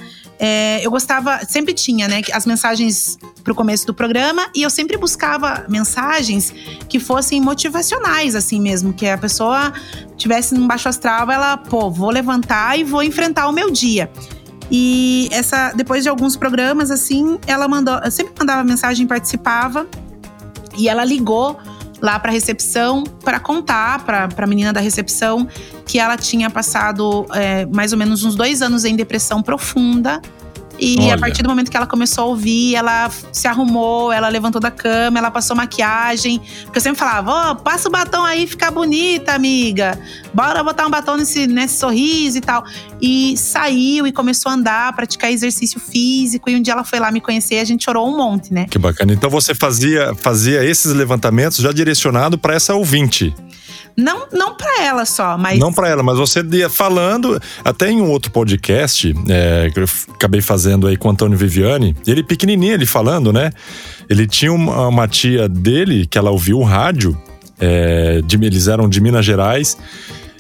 [0.43, 4.97] é, eu gostava, sempre tinha, né, as mensagens pro começo do programa e eu sempre
[4.97, 6.55] buscava mensagens
[6.89, 9.71] que fossem motivacionais, assim mesmo, que a pessoa
[10.17, 14.11] tivesse num baixo astral, ela, pô, vou levantar e vou enfrentar o meu dia.
[14.71, 19.87] E essa, depois de alguns programas, assim, ela mandou, eu sempre mandava mensagem, participava
[20.79, 21.59] e ela ligou
[22.01, 25.47] lá para recepção para contar para a menina da recepção
[25.87, 30.21] que ela tinha passado é, mais ou menos uns dois anos em depressão profunda
[30.81, 31.15] E Olha.
[31.15, 34.71] a partir do momento que ela começou a ouvir, ela se arrumou, ela levantou da
[34.71, 36.41] cama, ela passou maquiagem.
[36.65, 39.99] Porque eu sempre falava, ó, passa o batom aí, fica bonita, amiga.
[40.33, 42.65] Bora botar um batom nesse, nesse sorriso e tal.
[43.01, 46.49] E saiu e começou a andar, praticar exercício físico.
[46.49, 48.67] E um dia ela foi lá me conhecer e a gente chorou um monte, né?
[48.71, 49.13] Que bacana.
[49.13, 53.35] Então você fazia, fazia esses levantamentos já direcionado para essa ouvinte.
[53.97, 55.59] Não, não pra ela só, mas.
[55.59, 59.85] Não para ela, mas você ia falando, até em um outro podcast é, que eu
[60.15, 63.51] acabei fazendo aí com o Antônio Viviani, ele pequenininho, ele falando, né?
[64.09, 67.17] Ele tinha uma, uma tia dele que ela ouviu o rádio,
[67.59, 69.77] é, de- eles eram de Minas Gerais.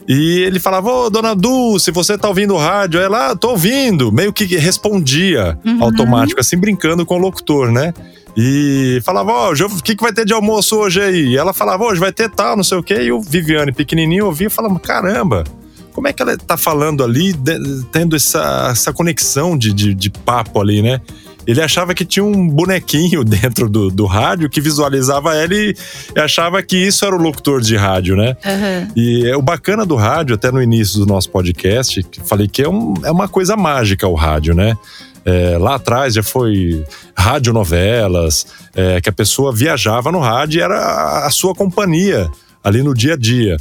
[0.08, 3.50] E ele falava, ô, dona Du, se você tá ouvindo o rádio, ela, ah, tô
[3.50, 4.10] ouvindo.
[4.10, 5.84] Meio que respondia Uhum.
[5.84, 7.94] automático, assim, brincando com o locutor, né?
[8.36, 11.26] E falava, ó, eu- o que, que vai ter de almoço hoje aí?
[11.28, 12.94] E ela falava, hoje vai ter tal, não sei o quê.
[13.02, 15.44] E o Viviane, pequenininho, ouvia e falava, caramba,
[15.92, 20.10] como é que ela tá falando ali, de- tendo essa, essa conexão de, de, de
[20.10, 21.00] papo ali, né?
[21.46, 25.74] Ele achava que tinha um bonequinho dentro do, do rádio que visualizava ela e
[26.16, 28.36] achava que isso era o locutor de rádio, né?
[28.44, 28.88] Aham.
[28.94, 32.62] E é o bacana do rádio, até no início do nosso podcast, que falei que
[32.62, 34.76] é, um- é uma coisa mágica o rádio, né?
[35.24, 36.84] É, lá atrás já foi
[37.16, 42.30] radionovelas, é, que a pessoa viajava no rádio e era a- sua companhia
[42.62, 43.56] ali no dia a dia.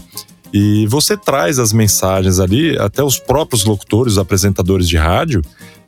[0.53, 5.41] E você traz as mensagens ali, até os próprios locutores, apresentadores de rádio.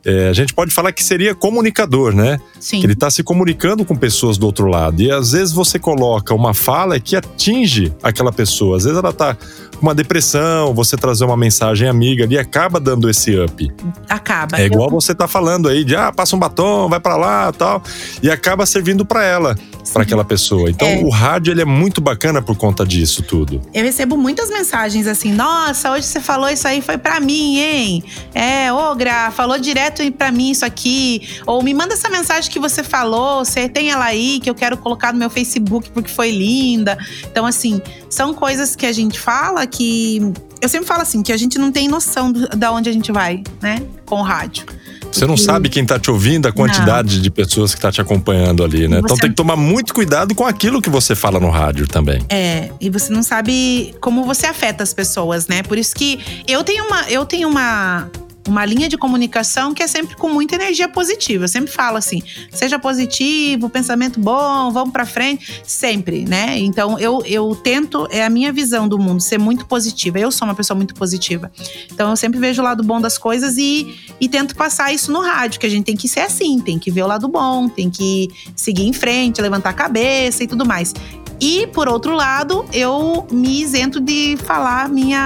[0.04, 2.40] É, a gente pode falar que seria comunicador, né?
[2.58, 2.80] Sim.
[2.80, 5.02] que ele está se comunicando com pessoas do outro lado.
[5.02, 8.76] E às vezes você coloca uma fala que atinge aquela pessoa.
[8.76, 9.34] Às vezes ela tá
[9.76, 13.68] com uma depressão, você trazer uma mensagem amiga ali acaba dando esse up.
[14.08, 14.60] Acaba.
[14.60, 17.82] É igual você tá falando aí de ah, passa um batom, vai para lá, tal,
[18.22, 19.56] e acaba servindo para ela,
[19.92, 20.70] para aquela pessoa.
[20.70, 20.98] Então É.
[21.02, 23.60] o rádio ele é muito bacana por conta disso tudo.
[23.74, 28.04] Eu recebo muitas mensagens assim: Nossa, hoje você falou isso aí, foi pra mim, hein?
[28.32, 31.28] É, ô Gra, falou direto pra mim isso aqui.
[31.46, 34.76] Ou me manda essa mensagem que você falou, você tem ela aí, que eu quero
[34.76, 36.96] colocar no meu Facebook porque foi linda.
[37.24, 40.20] Então, assim, são coisas que a gente fala que.
[40.60, 43.10] Eu sempre falo assim, que a gente não tem noção do, da onde a gente
[43.10, 43.82] vai, né?
[44.06, 44.64] Com o rádio.
[45.10, 48.64] Você não sabe quem tá te ouvindo, a quantidade de pessoas que tá te acompanhando
[48.64, 48.98] ali, né?
[48.98, 52.24] Então você- tem que tomar muito cuidado com aquilo que você fala no rádio também.
[52.30, 55.62] É, e você não sabe como você afeta as pessoas, né?
[55.62, 58.10] Por isso que eu tenho uma, eu tenho uma,
[58.48, 61.44] uma linha de comunicação que é sempre com muita energia positiva.
[61.44, 66.58] Eu sempre falo assim: seja positivo, pensamento bom, vamos pra frente, sempre, né?
[66.58, 70.18] Então eu, eu tento, é a minha visão do mundo, ser muito positiva.
[70.18, 71.50] Eu sou uma pessoa muito positiva.
[71.92, 75.20] Então eu sempre vejo o lado bom das coisas e, e tento passar isso no
[75.20, 77.88] rádio, que a gente tem que ser assim, tem que ver o lado bom, tem
[77.90, 80.92] que seguir em frente, levantar a cabeça e tudo mais.
[81.40, 85.18] E, por outro lado, eu me isento de falar minha,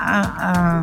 [0.00, 0.82] a, a-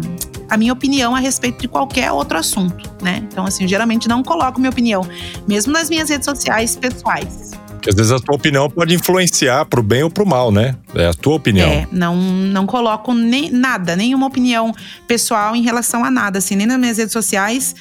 [0.50, 3.24] a minha opinião a respeito de qualquer outro assunto, né?
[3.32, 5.08] Então, assim, geralmente não coloco minha opinião,
[5.48, 7.52] mesmo nas minhas redes sociais pessoais.
[7.70, 10.76] Porque às vezes a tua opinião pode influenciar pro bem ou pro mal, né?
[10.96, 11.70] É a tua opinião.
[11.70, 14.74] É, não, não coloco nem nada, nenhuma opinião
[15.08, 17.76] pessoal em relação a nada, assim, nem nas minhas redes sociais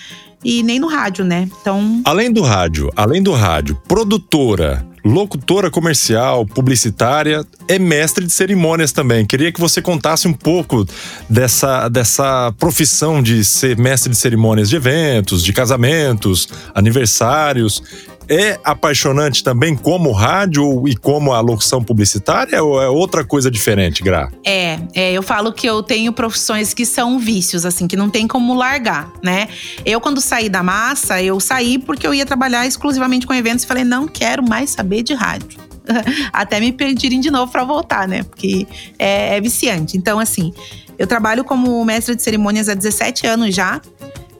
[0.44, 1.48] e nem no rádio, né?
[1.60, 8.92] Então, Além do rádio, além do rádio, produtora, locutora comercial, publicitária, é mestre de cerimônias
[8.92, 9.24] também.
[9.24, 10.84] Queria que você contasse um pouco
[11.30, 17.82] dessa, dessa profissão de ser mestre de cerimônias de eventos, de casamentos, aniversários.
[18.28, 24.02] É apaixonante também como rádio e como a locução publicitária ou é outra coisa diferente,
[24.02, 24.30] Gra?
[24.44, 28.26] É, é, eu falo que eu tenho profissões que são vícios, assim, que não tem
[28.26, 29.48] como largar, né?
[29.84, 33.66] Eu, quando saí da massa, eu saí porque eu ia trabalhar exclusivamente com eventos e
[33.66, 35.60] falei, não quero mais saber de rádio.
[36.32, 38.22] Até me pedirem de novo para voltar, né?
[38.24, 38.66] Porque
[38.98, 39.96] é, é viciante.
[39.96, 40.52] Então, assim,
[40.98, 43.80] eu trabalho como mestre de cerimônias há 17 anos já.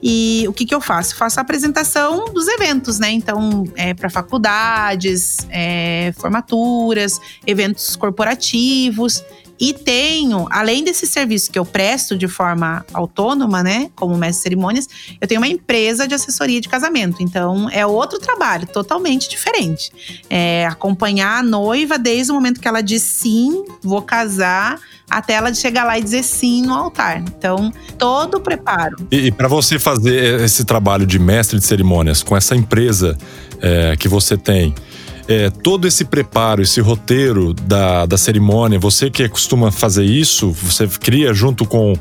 [0.01, 1.15] E o que, que eu faço?
[1.15, 3.11] Faço a apresentação dos eventos, né?
[3.11, 9.23] Então, é, para faculdades, é, formaturas, eventos corporativos.
[9.59, 14.43] E tenho, além desse serviço que eu presto de forma autônoma, né, como mestre de
[14.43, 14.87] cerimônias,
[15.19, 17.21] eu tenho uma empresa de assessoria de casamento.
[17.21, 19.91] Então, é outro trabalho, totalmente diferente.
[20.29, 25.53] É acompanhar a noiva desde o momento que ela diz sim, vou casar, até ela
[25.53, 27.19] chegar lá e dizer sim no altar.
[27.19, 28.97] Então, todo o preparo.
[29.09, 33.17] E, e para você fazer esse trabalho de mestre de cerimônias com essa empresa
[33.61, 34.75] é, que você tem,
[35.27, 40.87] é, todo esse preparo, esse roteiro da, da cerimônia, você que costuma fazer isso, você
[40.87, 41.93] cria junto com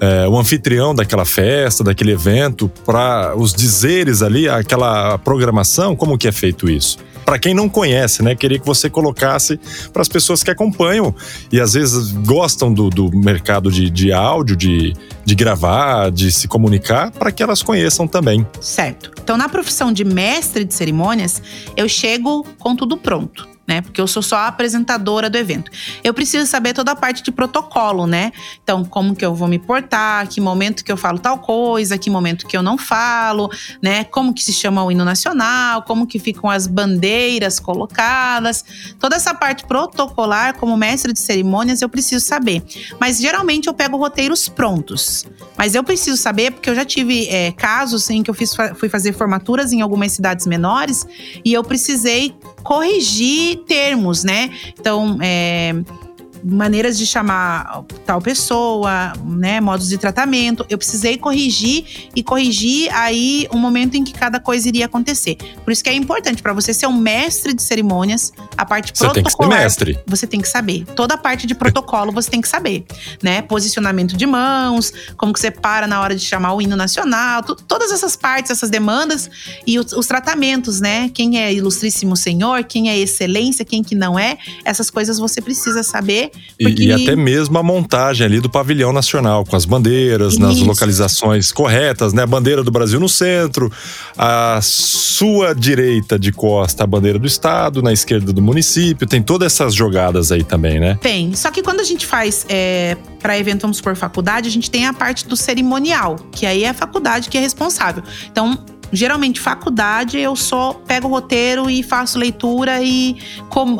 [0.00, 6.26] é, o anfitrião daquela festa, daquele evento, para os dizeres ali, aquela programação, como que
[6.26, 6.98] é feito isso?
[7.30, 8.34] Para quem não conhece, né?
[8.34, 9.56] Queria que você colocasse
[9.92, 11.14] para as pessoas que acompanham
[11.52, 16.48] e às vezes gostam do, do mercado de, de áudio, de, de gravar, de se
[16.48, 18.44] comunicar, para que elas conheçam também.
[18.60, 19.12] Certo.
[19.22, 21.40] Então, na profissão de mestre de cerimônias,
[21.76, 23.80] eu chego com tudo pronto né?
[23.80, 25.70] Porque eu sou só a apresentadora do evento.
[26.02, 28.32] Eu preciso saber toda a parte de protocolo, né?
[28.64, 32.10] Então, como que eu vou me portar, que momento que eu falo tal coisa, que
[32.10, 33.48] momento que eu não falo,
[33.80, 34.02] né?
[34.02, 38.64] Como que se chama o hino nacional, como que ficam as bandeiras colocadas.
[38.98, 42.64] Toda essa parte protocolar, como mestre de cerimônias, eu preciso saber.
[42.98, 45.24] Mas geralmente eu pego roteiros prontos.
[45.56, 48.88] Mas eu preciso saber, porque eu já tive é, casos em que eu fiz, fui
[48.88, 51.06] fazer formaturas em algumas cidades menores
[51.44, 54.50] e eu precisei corrigir termos, né?
[54.78, 55.72] Então, é,
[56.42, 60.64] maneiras de chamar tal pessoa, né, modos de tratamento.
[60.68, 65.36] Eu precisei corrigir e corrigir aí o momento em que cada coisa iria acontecer.
[65.64, 69.04] Por isso que é importante para você ser um mestre de cerimônias, a parte você
[69.04, 69.14] protocolar.
[69.14, 69.98] Tem que ser mestre.
[70.06, 70.84] Você tem que saber.
[70.96, 72.84] Toda a parte de protocolo você tem que saber,
[73.22, 73.42] né?
[73.42, 77.92] Posicionamento de mãos, como que você para na hora de chamar o hino nacional, todas
[77.92, 79.30] essas partes, essas demandas
[79.66, 81.10] e os, os tratamentos, né?
[81.12, 85.82] Quem é ilustríssimo senhor, quem é excelência, quem que não é, essas coisas você precisa
[85.82, 86.84] saber porque...
[86.84, 90.42] E, até mesmo a montagem ali do pavilhão nacional, com as bandeiras, Isso.
[90.42, 92.22] nas localizações corretas, né?
[92.22, 93.72] A bandeira do Brasil no centro,
[94.16, 99.06] a sua direita de costa, a bandeira do estado, na esquerda do município.
[99.06, 100.98] Tem todas essas jogadas aí também, né?
[101.00, 101.34] Tem.
[101.34, 104.86] Só que quando a gente faz é, para evento, vamos por faculdade, a gente tem
[104.86, 108.02] a parte do cerimonial, que aí é a faculdade que é responsável.
[108.30, 108.58] Então,
[108.92, 113.16] geralmente faculdade eu só pego o roteiro e faço leitura e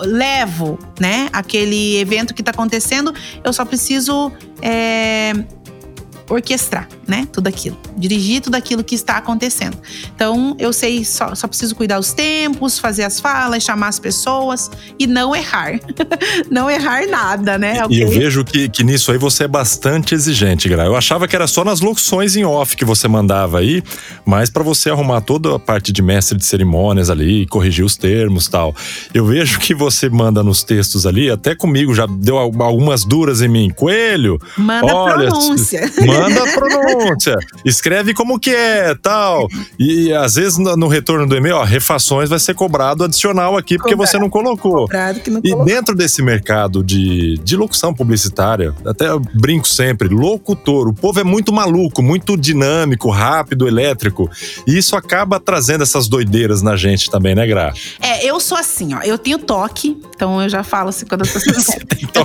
[0.05, 3.13] levo, né, aquele evento que está acontecendo.
[3.43, 5.33] Eu só preciso é,
[6.31, 7.27] orquestrar, né?
[7.33, 7.77] Tudo aquilo.
[7.97, 9.77] Dirigir tudo aquilo que está acontecendo.
[10.15, 14.71] Então, eu sei, só, só preciso cuidar os tempos, fazer as falas, chamar as pessoas
[14.99, 15.81] e não errar.
[16.51, 17.85] não errar nada, né?
[17.85, 17.99] Okay?
[17.99, 20.85] E eu vejo que, que nisso aí você é bastante exigente, Gra.
[20.85, 23.83] Eu achava que era só nas locuções em off que você mandava aí,
[24.25, 28.47] mas para você arrumar toda a parte de mestre de cerimônias ali, corrigir os termos
[28.47, 28.75] tal.
[29.13, 33.49] Eu vejo que você manda nos textos ali, até comigo já deu algumas duras em
[33.49, 33.71] mim.
[33.71, 35.91] Coelho, manda olha, pronúncia.
[36.07, 37.37] Manda a pronúncia.
[37.65, 39.49] Escreve como que é, tal.
[39.79, 43.77] E, às vezes no, no, retorno do e-mail, ó, refações vai ser cobrado adicional aqui
[43.77, 44.11] porque Cobrado.
[44.11, 44.89] você não colocou.
[45.29, 50.95] Não e dentro desse mercado de, de locução publicitária, até eu brinco sempre, locutor, o
[50.95, 54.31] povo é muito maluco, muito dinâmico, rápido, elétrico.
[54.67, 57.73] E isso acaba trazendo essas doideiras na gente também, né, Gra?
[58.01, 59.01] É, eu sou assim, ó.
[59.03, 61.67] Eu tenho toque, então eu já falo assim quando as pessoas.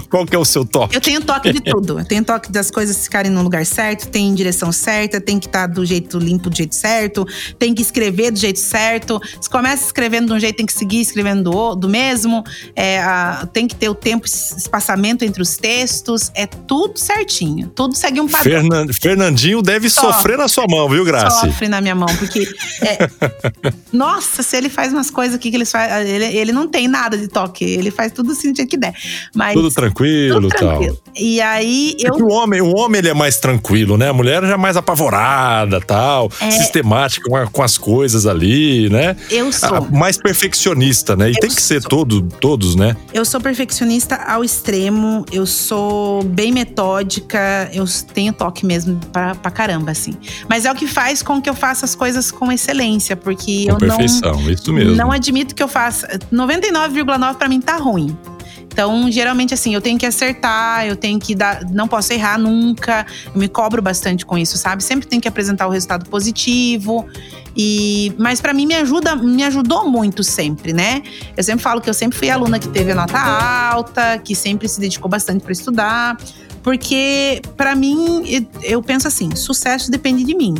[0.09, 0.95] Qual que é o seu toque?
[0.95, 1.99] Eu tenho toque de tudo.
[1.99, 5.67] Eu tenho toque das coisas ficarem no lugar certo tem direção certa, tem que estar
[5.67, 7.27] tá do jeito limpo, do jeito certo,
[7.59, 9.19] tem que escrever do jeito certo.
[9.41, 12.43] Se começa escrevendo de um jeito, tem que seguir escrevendo do, do mesmo.
[12.75, 16.31] É, a, tem que ter o tempo, espaçamento entre os textos.
[16.33, 17.67] É tudo certinho.
[17.67, 18.61] Tudo segue um padrão.
[18.61, 21.41] Fernan, Fernandinho deve sofre, sofrer na sua mão, viu, Graça?
[21.41, 22.47] Sofre na minha mão, porque.
[22.81, 23.09] É,
[23.91, 27.17] nossa, se ele faz umas coisas aqui que eles faz, ele, ele não tem nada
[27.17, 27.65] de toque.
[27.65, 28.93] Ele faz tudo assim do jeito que der.
[29.35, 30.95] Mas, tudo tranquilo, tudo tranquilo.
[31.03, 31.13] tal.
[31.15, 32.15] E aí eu.
[32.15, 34.09] É o homem, o homem ele é mais tranquilo tranquilo, né?
[34.09, 36.51] A mulher já é mais apavorada, tal, é...
[36.51, 39.15] sistemática com, com, as coisas ali, né?
[39.29, 39.75] Eu sou.
[39.75, 41.29] A, mais perfeccionista, né?
[41.29, 42.95] E eu tem que ser todo, todos, né?
[43.13, 49.49] Eu sou perfeccionista ao extremo, eu sou bem metódica, eu tenho toque mesmo pra, pra
[49.49, 50.13] caramba, assim.
[50.47, 53.73] Mas é o que faz com que eu faça as coisas com excelência, porque com
[53.73, 54.49] eu perfeição, não.
[54.49, 54.95] isso mesmo.
[54.95, 56.07] Não admito que eu faça.
[56.31, 58.15] 99,9 para mim tá ruim.
[58.75, 61.63] Então, geralmente, assim, eu tenho que acertar, eu tenho que dar.
[61.71, 63.05] Não posso errar nunca.
[63.33, 64.83] Eu me cobro bastante com isso, sabe?
[64.83, 67.07] Sempre tem que apresentar o resultado positivo.
[67.55, 71.01] E, mas para mim me ajuda, me ajudou muito sempre, né?
[71.37, 74.67] Eu sempre falo que eu sempre fui aluna que teve a nota alta, que sempre
[74.67, 76.17] se dedicou bastante para estudar,
[76.61, 80.53] porque para mim eu penso assim, sucesso depende de mim.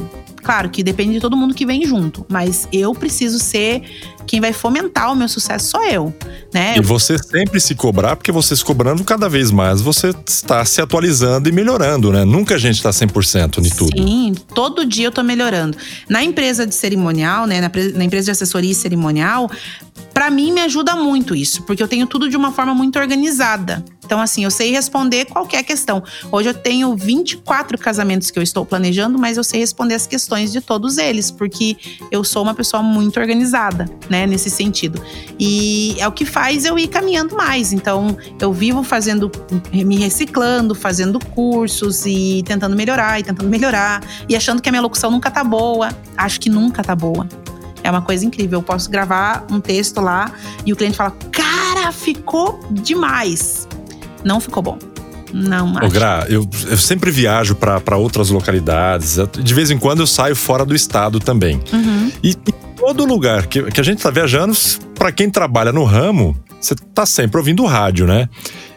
[0.46, 3.82] Claro que depende de todo mundo que vem junto, mas eu preciso ser
[4.28, 6.14] quem vai fomentar o meu sucesso sou eu,
[6.54, 6.78] né?
[6.78, 10.80] E você sempre se cobrar, porque você se cobrando cada vez mais, você está se
[10.80, 12.24] atualizando e melhorando, né?
[12.24, 13.98] Nunca a gente está 100% em tudo.
[13.98, 15.76] Sim, todo dia eu tô melhorando.
[16.08, 19.50] Na empresa de cerimonial, né, na, na empresa de assessoria cerimonial,
[20.14, 23.84] para mim me ajuda muito isso, porque eu tenho tudo de uma forma muito organizada.
[24.06, 26.04] Então, assim, eu sei responder qualquer questão.
[26.32, 30.52] Hoje eu tenho 24 casamentos que eu estou planejando, mas eu sei responder as questões
[30.52, 31.76] de todos eles, porque
[32.12, 35.02] eu sou uma pessoa muito organizada, né, nesse sentido.
[35.40, 37.74] E é o que faz eu ir caminhando mais.
[37.74, 39.32] Então, eu vivo fazendo,
[39.74, 44.82] me reciclando, fazendo cursos e tentando melhorar, e tentando melhorar, e achando que a minha
[44.82, 45.90] locução nunca tá boa.
[46.16, 47.28] Acho que nunca tá boa.
[47.84, 48.60] É uma coisa incrível.
[48.60, 50.32] Eu posso gravar um texto lá
[50.66, 53.68] e o cliente fala: Cara, ficou demais.
[54.26, 54.80] Não ficou bom.
[55.32, 55.88] Não acho.
[55.88, 59.18] Ô, Gra, eu, eu sempre viajo para outras localidades.
[59.32, 61.62] De vez em quando eu saio fora do estado também.
[61.72, 62.12] Uhum.
[62.24, 64.56] E em todo lugar que, que a gente tá viajando,
[64.96, 68.28] para quem trabalha no ramo, você tá sempre ouvindo rádio, né?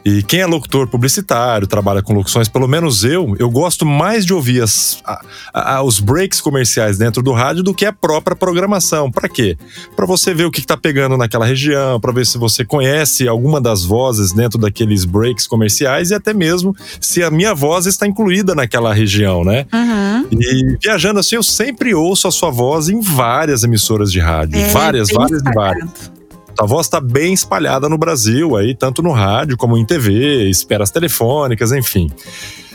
[0.05, 4.33] E quem é locutor publicitário, trabalha com locuções, pelo menos eu, eu gosto mais de
[4.33, 9.11] ouvir as, a, a, os breaks comerciais dentro do rádio do que a própria programação.
[9.11, 9.57] Para quê?
[9.95, 13.61] Para você ver o que está pegando naquela região, para ver se você conhece alguma
[13.61, 18.55] das vozes dentro daqueles breaks comerciais e até mesmo se a minha voz está incluída
[18.55, 19.67] naquela região, né?
[19.73, 20.27] Uhum.
[20.33, 24.59] E viajando assim, eu sempre ouço a sua voz em várias emissoras de rádio.
[24.59, 26.18] É, várias, várias e várias.
[26.59, 30.91] A voz está bem espalhada no Brasil, aí, tanto no rádio como em TV, esperas
[30.91, 32.11] telefônicas, enfim.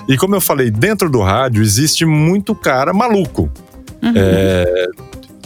[0.08, 3.52] E como eu falei, dentro do rádio existe muito cara maluco.
[4.02, 4.14] Uhum.
[4.16, 4.88] É,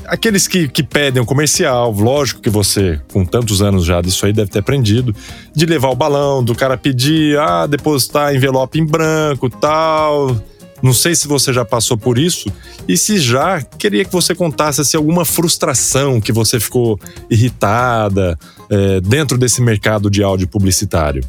[0.05, 4.33] aqueles que, que pedem um comercial, lógico que você, com tantos anos já disso aí,
[4.33, 5.15] deve ter aprendido,
[5.53, 10.35] de levar o balão, do cara pedir, ah, depositar envelope em branco tal.
[10.81, 12.51] Não sei se você já passou por isso.
[12.87, 18.37] E se já, queria que você contasse assim, alguma frustração que você ficou irritada
[18.69, 21.23] é, dentro desse mercado de áudio publicitário.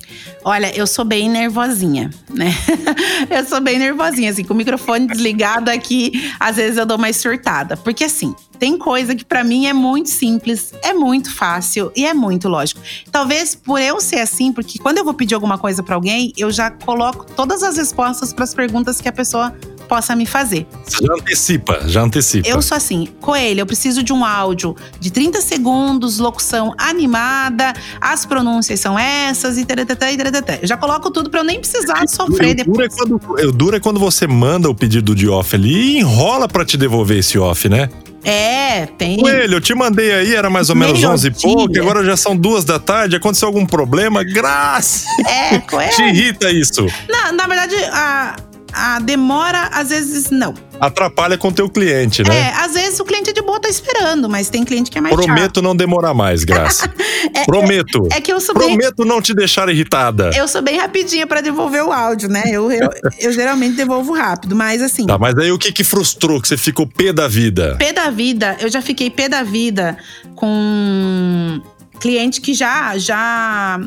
[0.44, 2.54] Olha, eu sou bem nervosinha, né?
[3.30, 7.16] eu sou bem nervosinha, assim, com o microfone desligado aqui, às vezes eu dou mais
[7.16, 7.76] surtada.
[7.76, 12.12] Porque assim, tem coisa que pra mim é muito simples, é muito fácil e é
[12.12, 12.80] muito lógico.
[13.10, 16.50] Talvez por eu ser assim, porque quando eu vou pedir alguma coisa pra alguém, eu
[16.50, 19.54] já coloco todas as respostas para as perguntas que a pessoa
[19.88, 20.66] possa me fazer.
[20.88, 22.48] Já antecipa, já antecipa.
[22.48, 28.26] Eu sou assim, Coelho, eu preciso de um áudio de 30 segundos, locução animada, as
[28.26, 30.58] pronúncias são essas e taratata, e taratata.
[30.62, 32.94] Eu já coloco tudo pra eu nem precisar sofrer eu é depois.
[32.94, 36.64] quando, eu duro é quando você manda o pedido de off ali e enrola pra
[36.64, 37.88] te devolver esse off, né?
[38.24, 39.16] É, tem.
[39.18, 42.16] Coelho, eu te mandei aí, era mais ou menos Meio 11 e pouco, agora já
[42.16, 44.24] são duas da tarde, aconteceu algum problema?
[44.24, 45.04] Graça!
[45.26, 46.08] É, Te Coelho.
[46.08, 46.84] irrita isso.
[47.08, 48.36] Na, na verdade, a,
[48.72, 50.54] a demora, às vezes, não.
[50.80, 52.36] Atrapalha com o teu cliente, né?
[52.36, 55.14] É, às vezes o cliente de boa tá esperando, mas tem cliente que é mais
[55.14, 55.24] chato.
[55.24, 56.92] Prometo não demorar mais, Graça.
[57.46, 58.06] Prometo.
[58.12, 58.68] É que eu sou bem.
[58.68, 60.30] Prometo não te deixar irritada.
[60.34, 62.44] Eu sou bem rapidinha pra devolver o áudio, né?
[62.46, 65.06] Eu, eu, eu geralmente devolvo rápido, mas assim.
[65.06, 66.40] Tá, mas aí o que que frustrou?
[66.40, 67.76] Que você ficou pé da vida?
[67.78, 69.98] Pé da vida, eu já fiquei pé da vida
[70.36, 71.60] com
[71.98, 73.80] cliente que já já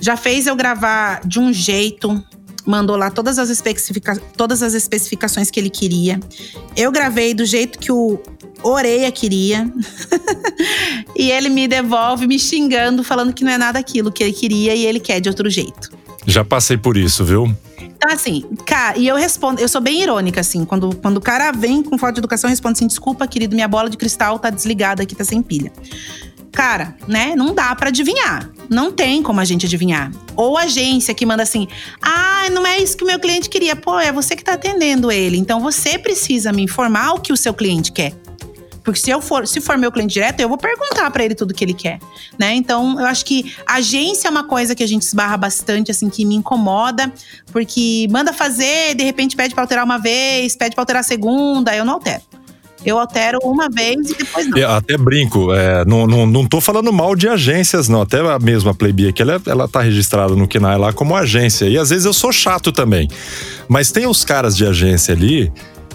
[0.00, 2.22] já fez eu gravar de um jeito,
[2.64, 6.20] mandou lá todas as, especifica todas as especificações que ele queria.
[6.76, 8.20] Eu gravei do jeito que o
[8.62, 9.70] Oreia queria.
[11.14, 14.74] e ele me devolve me xingando, falando que não é nada aquilo que ele queria
[14.74, 15.90] e ele quer de outro jeito.
[16.26, 17.54] Já passei por isso, viu?
[17.78, 21.52] Então, assim, cara, e eu respondo, eu sou bem irônica, assim, quando, quando o cara
[21.52, 24.50] vem com falta de educação, eu respondo assim: desculpa, querido, minha bola de cristal tá
[24.50, 25.72] desligada aqui, tá sem pilha.
[26.54, 27.34] Cara, né?
[27.34, 28.48] Não dá pra adivinhar.
[28.70, 30.12] Não tem como a gente adivinhar.
[30.36, 31.66] Ou agência que manda assim:
[32.00, 33.74] ah, não é isso que o meu cliente queria.
[33.74, 35.36] Pô, é você que tá atendendo ele.
[35.36, 38.14] Então você precisa me informar o que o seu cliente quer.
[38.84, 41.54] Porque se eu for, se for meu cliente direto, eu vou perguntar pra ele tudo
[41.54, 41.98] que ele quer,
[42.38, 42.54] né?
[42.54, 46.26] Então, eu acho que agência é uma coisa que a gente esbarra bastante, assim, que
[46.26, 47.10] me incomoda,
[47.50, 51.74] porque manda fazer, de repente pede pra alterar uma vez, pede pra alterar a segunda,
[51.74, 52.22] eu não altero.
[52.84, 54.58] Eu altero uma vez e depois não.
[54.58, 58.02] Eu até brinco, é, não, não, não tô falando mal de agências, não.
[58.02, 61.66] Até a mesma Playbi aqui, ela, ela tá registrada no KINAI lá como agência.
[61.66, 63.08] E às vezes eu sou chato também.
[63.68, 65.52] Mas tem os caras de agência ali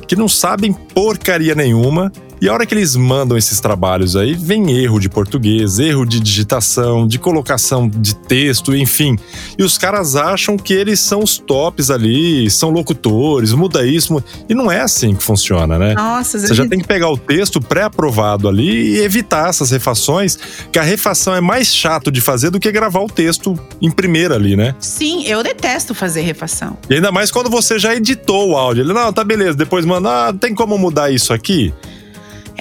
[0.08, 2.12] que não sabem porcaria nenhuma.
[2.42, 6.22] E a hora que eles mandam esses trabalhos aí, vem erro de português, erro de
[6.22, 9.18] digitação, de colocação de texto, enfim.
[9.58, 14.24] E os caras acham que eles são os tops ali, são locutores, muda isso.
[14.48, 15.94] E não é assim que funciona, né?
[15.96, 20.38] Nossa, Você já tem que pegar o texto pré-aprovado ali e evitar essas refações,
[20.72, 24.36] que a refação é mais chato de fazer do que gravar o texto em primeira
[24.36, 24.76] ali, né?
[24.80, 26.78] Sim, eu detesto fazer refação.
[26.90, 28.84] E ainda mais quando você já editou o áudio.
[28.84, 31.74] Ele, não, tá beleza, depois manda, ah, tem como mudar isso aqui?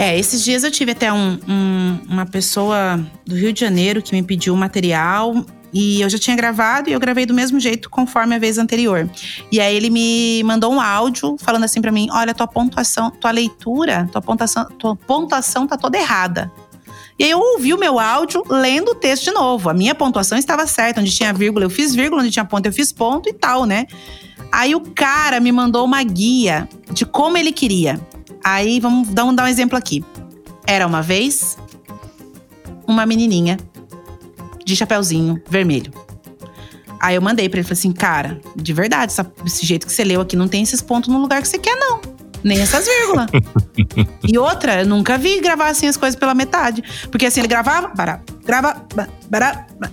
[0.01, 4.13] É, esses dias eu tive até um- um- uma pessoa do Rio de Janeiro que
[4.15, 8.33] me pediu material e eu já tinha gravado e eu gravei do mesmo jeito conforme
[8.37, 9.11] a vez anterior.
[9.51, 13.33] E aí ele me mandou um áudio falando assim pra mim: "Olha, tua pontuação, tua
[13.33, 16.49] leitura, tua pontuação, tua pontuação tá toda errada".
[17.19, 19.69] E aí eu ouvi o meu áudio lendo o texto de novo.
[19.69, 22.73] A minha pontuação estava certa, onde tinha vírgula eu fiz vírgula, onde tinha ponto eu
[22.73, 23.85] fiz ponto e tal, né?
[24.53, 28.01] Aí o cara me mandou uma guia de como ele queria.
[28.45, 30.05] Aí vamos dar um, dar um exemplo aqui.
[30.67, 31.57] Era uma vez
[32.87, 33.59] uma menininha
[34.65, 35.93] de chapeuzinho vermelho.
[37.01, 40.03] Aí eu mandei pra ele, falei assim, cara, de verdade, essa- esse jeito que você
[40.05, 42.01] leu aqui não tem esses pontos no lugar que você quer, não.
[42.43, 43.27] Nem essas vírgulas.
[44.27, 46.83] e outra, eu nunca vi gravar assim as coisas pela metade.
[47.11, 48.87] Porque assim, ele gravava, bará, grava,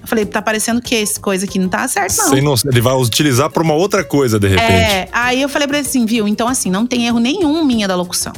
[0.06, 2.30] falei, tá parecendo que essa coisa aqui não tá certo, não.
[2.30, 4.72] Sem noção, ele vai utilizar pra uma outra coisa, de repente.
[4.72, 6.26] É, aí eu falei pra ele assim, viu?
[6.26, 8.32] Então, assim, não tem erro nenhum minha da locução.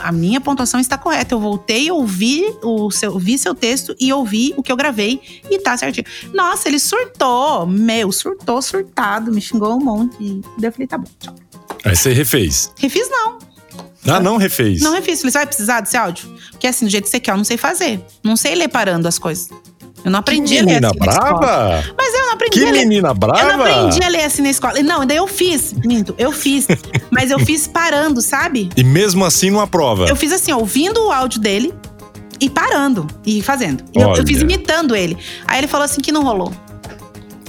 [0.00, 1.34] A minha pontuação está correta.
[1.34, 5.58] Eu voltei, ouvi o seu, vi seu texto e ouvi o que eu gravei e
[5.58, 6.06] tá certinho.
[6.32, 7.66] Nossa, ele surtou.
[7.66, 10.16] Meu, surtou, surtado, me xingou um monte.
[10.18, 11.34] E daí eu falei, tá bom, tchau.
[11.84, 12.72] Aí você refez.
[12.78, 13.38] Refiz não.
[14.06, 14.80] Ah, não refez.
[14.82, 15.20] Não refiz.
[15.20, 16.28] Falei, você vai precisar desse áudio?
[16.50, 18.00] Porque assim, do jeito que você quer, eu não sei fazer.
[18.22, 19.48] Não sei ler parando as coisas.
[20.04, 21.38] Eu não que aprendi a ler menina assim na escola.
[21.38, 21.84] brava!
[21.96, 22.78] Mas eu não aprendi Que a ler.
[22.80, 23.40] menina brava!
[23.40, 24.82] Eu não aprendi a ler assim na escola.
[24.82, 25.72] Não, daí eu fiz.
[25.84, 26.66] Minto, eu fiz.
[27.10, 28.68] mas eu fiz parando, sabe?
[28.76, 30.04] E mesmo assim não aprova.
[30.06, 31.72] Eu fiz assim, ouvindo o áudio dele
[32.38, 33.82] e parando e fazendo.
[33.94, 35.16] E Eu, eu fiz imitando ele.
[35.46, 36.52] Aí ele falou assim que não rolou.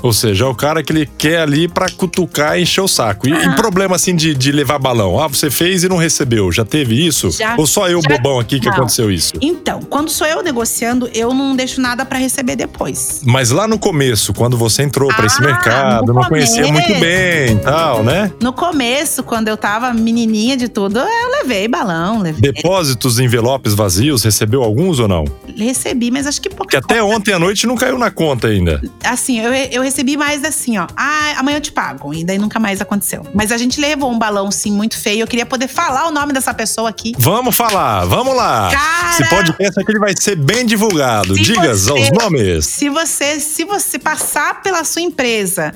[0.02, 3.28] Ou seja, é o cara que ele quer ali pra cutucar e encher o saco.
[3.28, 3.46] E, Ah.
[3.46, 5.20] e problema assim de, de levar balão?
[5.20, 6.52] Ah, você fez e não recebeu.
[6.52, 7.32] Já teve isso?
[7.32, 7.56] Já.
[7.58, 8.74] Ou só eu, Já- bobão, aqui, que Não.
[8.74, 9.34] aconteceu isso?
[9.42, 13.22] Então, quando sou eu negociando, eu não deixo nada pra receber depois.
[13.26, 16.84] Mas lá no começo, quando você entrou pra esse Ah, mercado, no não conhecia muito
[16.86, 17.02] começo.
[17.02, 18.32] bem e tal, né?
[18.42, 22.52] No começo, quando eu tava menininha de tudo, eu levei balão, levei.
[22.52, 25.26] Depósitos, envelopes vazios, recebeu alguns ou não?
[25.58, 26.68] Recebi, mas acho que pouco.
[26.68, 28.82] Que até ontem à noite não caiu na conta ainda.
[29.04, 30.88] Assim, eu, eu recebi mais assim, ó.
[30.96, 32.14] Ah, amanhã eu te pago.
[32.14, 33.26] E daí nunca mais aconteceu.
[33.34, 35.22] Mas a gente levou um balão, sim, muito feio.
[35.22, 37.14] Eu queria poder falar o nome dessa pessoa aqui.
[37.18, 38.70] Vamos falar, vamos lá.
[38.72, 39.12] Cara!
[39.12, 41.36] Esse podcast aqui ele vai ser bem divulgado.
[41.36, 42.66] Se Diga você- os nomes.
[42.66, 45.74] Se você, se você passar pela sua empresa,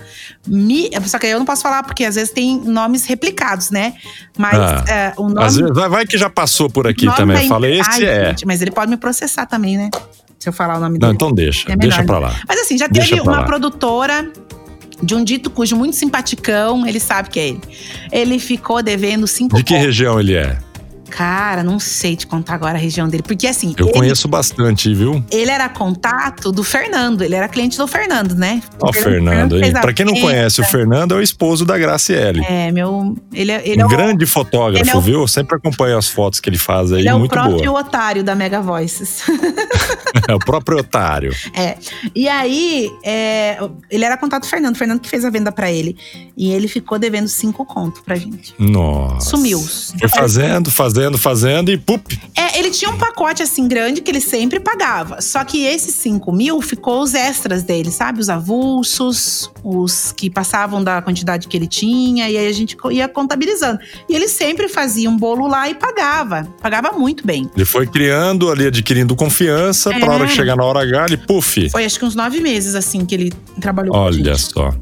[0.47, 3.93] me, só que eu não posso falar porque às vezes tem nomes replicados, né?
[4.37, 7.37] Mas Ah, é, o nome, Às vezes, vai, que já passou por aqui também.
[7.47, 8.25] da empre- esse Ai, é.
[8.29, 9.89] gente, mas ele pode me processar também, né?
[10.39, 11.13] Se eu falar o nome Não, dele.
[11.15, 11.71] então deixa.
[11.71, 12.27] É deixa pra né?
[12.27, 12.35] lá.
[12.47, 13.43] Mas assim, já teve uma lá.
[13.43, 14.31] produtora
[15.03, 17.61] de um dito cujo muito simpaticão, ele sabe que é ele.
[18.11, 19.85] Ele ficou devendo cinco De que contos.
[19.87, 20.57] região ele é?
[21.09, 23.23] Cara, não sei te contar agora a região dele.
[23.23, 25.23] Porque assim, Eu ele, conheço bastante, viu?
[25.31, 27.23] ele era contato do Fernando.
[27.23, 28.61] Ele era cliente do Fernando, né?
[28.79, 29.63] Ó, o Fernando, hein?
[29.63, 32.45] fez a Pra quem não conhece, o Fernando é o esposo da Graciele.
[32.47, 33.17] É, meu.
[33.33, 35.21] Ele, é- ele é um o, grande fotógrafo, é o- viu?
[35.21, 37.79] Eu sempre acompanho as fotos que ele faz aí, ele é o muito próprio boa.
[37.81, 39.23] otário da Mega Voices.
[40.29, 41.33] É o próprio otário.
[41.59, 41.77] É.
[42.15, 43.57] E aí, é,
[43.89, 44.75] ele era contato do Fernando.
[44.75, 45.97] O Fernando que fez a venda pra ele.
[46.37, 48.53] E ele ficou devendo cinco conto pra gente.
[48.57, 49.31] Nossa.
[49.31, 49.59] Sumiu.
[49.59, 52.17] Foi fazendo, fazendo, fazendo e pup.
[52.37, 55.21] É, ele tinha um pacote assim grande que ele sempre pagava.
[55.21, 58.19] Só que esses 5 mil ficou os extras dele, sabe?
[58.19, 62.29] Os avulsos, os que passavam da quantidade que ele tinha.
[62.29, 63.79] E aí a gente ia contabilizando.
[64.07, 66.47] E ele sempre fazia um bolo lá e pagava.
[66.61, 67.49] Pagava muito bem.
[67.55, 70.18] Ele foi criando ali, adquirindo confiança, pra É.
[70.23, 71.69] hora que chegar na hora H, ele puf.
[71.69, 74.73] Foi acho que uns nove meses assim que ele trabalhou Olha só.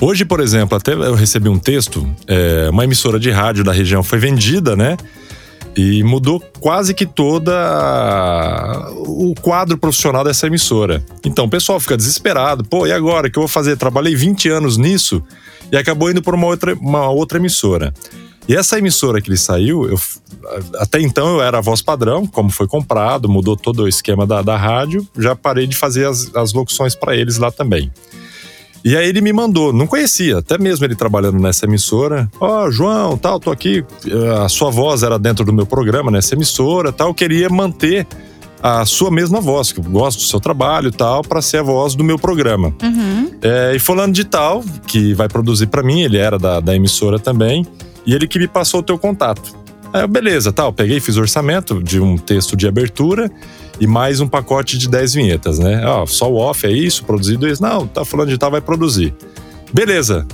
[0.00, 4.02] Hoje, por exemplo, até eu recebi um texto, é, uma emissora de rádio da região
[4.02, 4.96] foi vendida, né?
[5.76, 11.04] E mudou quase que toda a- o quadro profissional dessa emissora.
[11.24, 12.64] Então o pessoal fica desesperado.
[12.64, 13.28] Pô, e agora?
[13.28, 13.76] O que eu vou fazer?
[13.76, 15.22] Trabalhei 20 anos nisso
[15.70, 17.92] e acabou indo para uma outra, uma outra emissora.
[18.48, 20.00] E essa emissora que ele saiu, eu,
[20.78, 24.40] até então eu era a voz padrão, como foi comprado, mudou todo o esquema da,
[24.40, 27.92] da rádio, já parei de fazer as, as locuções para eles lá também.
[28.84, 32.30] E aí ele me mandou, não conhecia, até mesmo ele trabalhando nessa emissora.
[32.40, 33.84] Ó, João, tal, tô aqui.
[34.06, 37.08] eh, A sua voz era dentro do meu programa nessa emissora, tal.
[37.08, 38.06] Eu queria manter
[38.62, 41.62] a sua mesma voz, que eu gosto do seu trabalho e tal, para ser a
[41.62, 42.72] voz do meu programa.
[42.82, 43.30] Uhum.
[43.42, 47.18] É, e fulano de tal, que vai produzir para mim, ele era da, da emissora
[47.18, 47.66] também,
[48.08, 49.54] e ele que me passou o teu contato.
[49.92, 53.30] Aí eu, beleza, tal, peguei, fiz orçamento de um texto de abertura
[53.78, 55.86] e mais um pacote de 10 vinhetas, né?
[55.86, 57.62] Ó, só o off é isso, produzido isso.
[57.62, 59.14] Não, tá fulano de tal, vai produzir.
[59.74, 60.26] Beleza.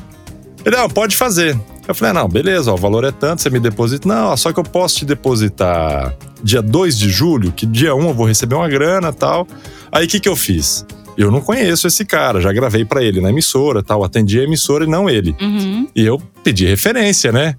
[0.64, 1.58] Ele, não, pode fazer.
[1.88, 4.08] Eu falei, ah, não, beleza, ó, o valor é tanto, você me deposita.
[4.08, 6.14] Não, ó, só que eu posso te depositar
[6.44, 9.48] dia 2 de julho, que dia 1 eu vou receber uma grana tal.
[9.90, 10.86] Aí o que, que eu fiz?
[11.16, 14.84] Eu não conheço esse cara, já gravei pra ele na emissora tal, atendi a emissora
[14.84, 15.34] e não ele.
[15.40, 15.88] Uhum.
[15.94, 17.54] E eu pedi referência, né?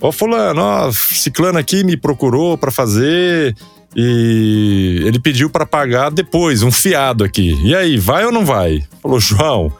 [0.00, 3.56] Ó, fulano, ó, ciclano aqui me procurou pra fazer
[3.94, 7.56] e ele pediu pra pagar depois, um fiado aqui.
[7.62, 8.82] E aí, vai ou não vai?
[9.02, 9.72] Falou, João,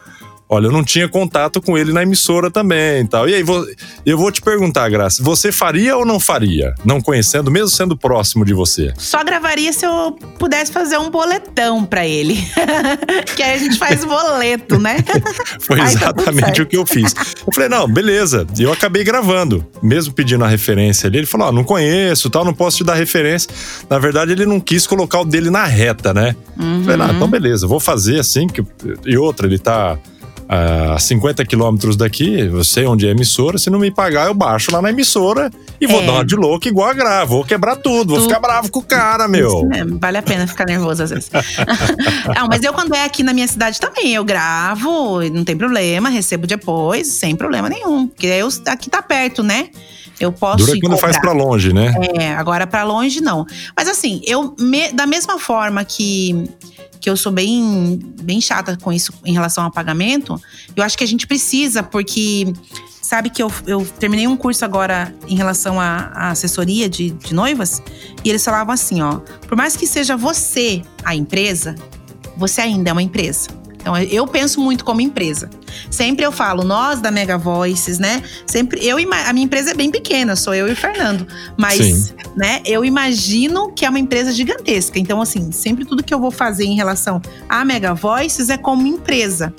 [0.53, 3.27] olha, eu não tinha contato com ele na emissora também e tal.
[3.27, 3.65] E aí, vou-
[4.05, 6.73] eu vou te perguntar, Graça, você faria ou não faria?
[6.85, 8.93] Não conhecendo, mesmo sendo próximo de você?
[8.97, 12.35] Só gravaria se eu pudesse fazer um boletão pra ele.
[13.35, 14.97] que aí a gente faz boleto, né?
[15.59, 17.13] Foi Ai, tá exatamente o que eu fiz.
[17.45, 18.45] Eu falei, não, beleza.
[18.57, 19.65] E eu acabei gravando.
[19.81, 22.93] Mesmo pedindo a referência ali, ele falou: ah, não conheço, tal, não posso te dar
[22.95, 23.49] referência.
[23.89, 26.35] Na verdade, ele não quis colocar o dele na reta, né?
[26.57, 27.15] Eu Falei, ah, Uhum.
[27.15, 28.47] então beleza, vou fazer assim.
[28.47, 28.63] Que...
[29.05, 29.97] E outra, ele tá
[30.47, 34.33] a 50 quilômetros daqui, eu sei onde é a emissora, se não me pagar, eu
[34.33, 36.05] baixo lá na emissora e vou É.
[36.05, 37.25] dar uma de louco igual a grava.
[37.25, 39.67] Vou quebrar tudo, vou Tu- ficar bravo com o cara, meu.
[39.99, 41.29] Vale a pena ficar nervoso às vezes.
[42.35, 46.09] ah, mas eu, quando é aqui na minha cidade também, eu gravo, não tem problema,
[46.09, 48.07] recebo depois, sem problema nenhum.
[48.07, 49.69] Porque eu, aqui tá perto, né?
[50.23, 51.93] Eu posso Dura quando faz pra longe, né?
[52.15, 53.45] É, agora pra longe não.
[53.75, 56.49] Mas assim, eu me- da mesma forma que
[56.99, 60.39] que eu sou bem bem chata com isso em relação ao pagamento,
[60.73, 62.53] eu acho que a gente precisa porque
[63.01, 67.33] sabe que eu, eu terminei um curso agora em relação à, à assessoria de, de
[67.33, 67.83] noivas
[68.23, 71.75] e eles falavam assim, ó, por mais que seja você a empresa,
[72.37, 73.49] você ainda é uma empresa.
[73.75, 75.49] Então eu penso muito como empresa.
[75.89, 78.21] Sempre eu falo, nós da Mega Voices, né?
[78.45, 82.13] Sempre eu a minha empresa é bem pequena, sou eu e o Fernando, mas Sim.
[82.35, 84.99] né, eu imagino que é uma empresa gigantesca.
[84.99, 88.85] Então assim, sempre tudo que eu vou fazer em relação à Mega Voices é como
[88.87, 89.53] empresa.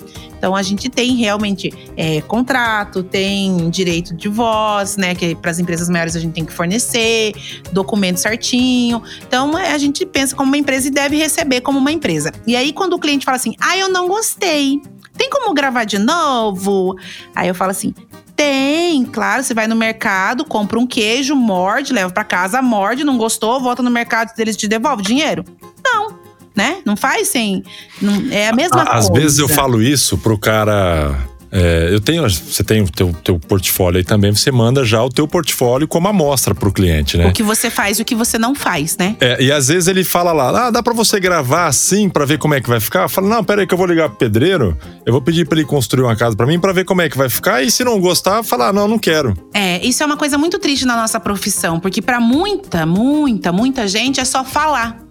[0.44, 5.14] Então a gente tem realmente é, contrato, tem direito de voz, né?
[5.14, 7.32] Que para as empresas maiores a gente tem que fornecer,
[7.72, 9.02] documento certinho.
[9.26, 12.30] Então é, a gente pensa como uma empresa e deve receber como uma empresa.
[12.46, 14.82] E aí, quando o cliente fala assim, ah, eu não gostei,
[15.16, 16.96] tem como gravar de novo?
[17.34, 17.94] Aí eu falo assim.
[18.36, 23.16] Tem, claro, você vai no mercado, compra um queijo, morde, leva pra casa, morde, não
[23.16, 25.44] gostou, volta no mercado, eles te devolvem dinheiro?
[25.84, 26.18] Não,
[26.54, 26.78] né?
[26.84, 27.62] Não faz sem.
[28.02, 28.98] não- é a mesma coisa.
[28.98, 31.16] Às vezes eu falo isso pro cara.
[31.56, 35.08] É, eu tenho, você tem o teu, teu portfólio aí também, você manda já o
[35.08, 37.28] teu portfólio como amostra pro cliente, né?
[37.28, 39.16] O que você faz e o que você não faz, né?
[39.20, 42.38] É, e às vezes ele fala lá, ah, dá pra você gravar assim pra ver
[42.38, 43.02] como é que vai ficar?
[43.02, 44.76] Eu falo, não, pera aí que eu vou ligar pro pedreiro,
[45.06, 47.16] eu vou pedir pra ele construir uma casa pra mim pra ver como é que
[47.16, 49.32] vai ficar e se não gostar, falar, não, não quero.
[49.54, 53.86] É, isso é uma coisa muito triste na nossa profissão, porque pra muita, muita, muita
[53.86, 55.03] gente é só falar.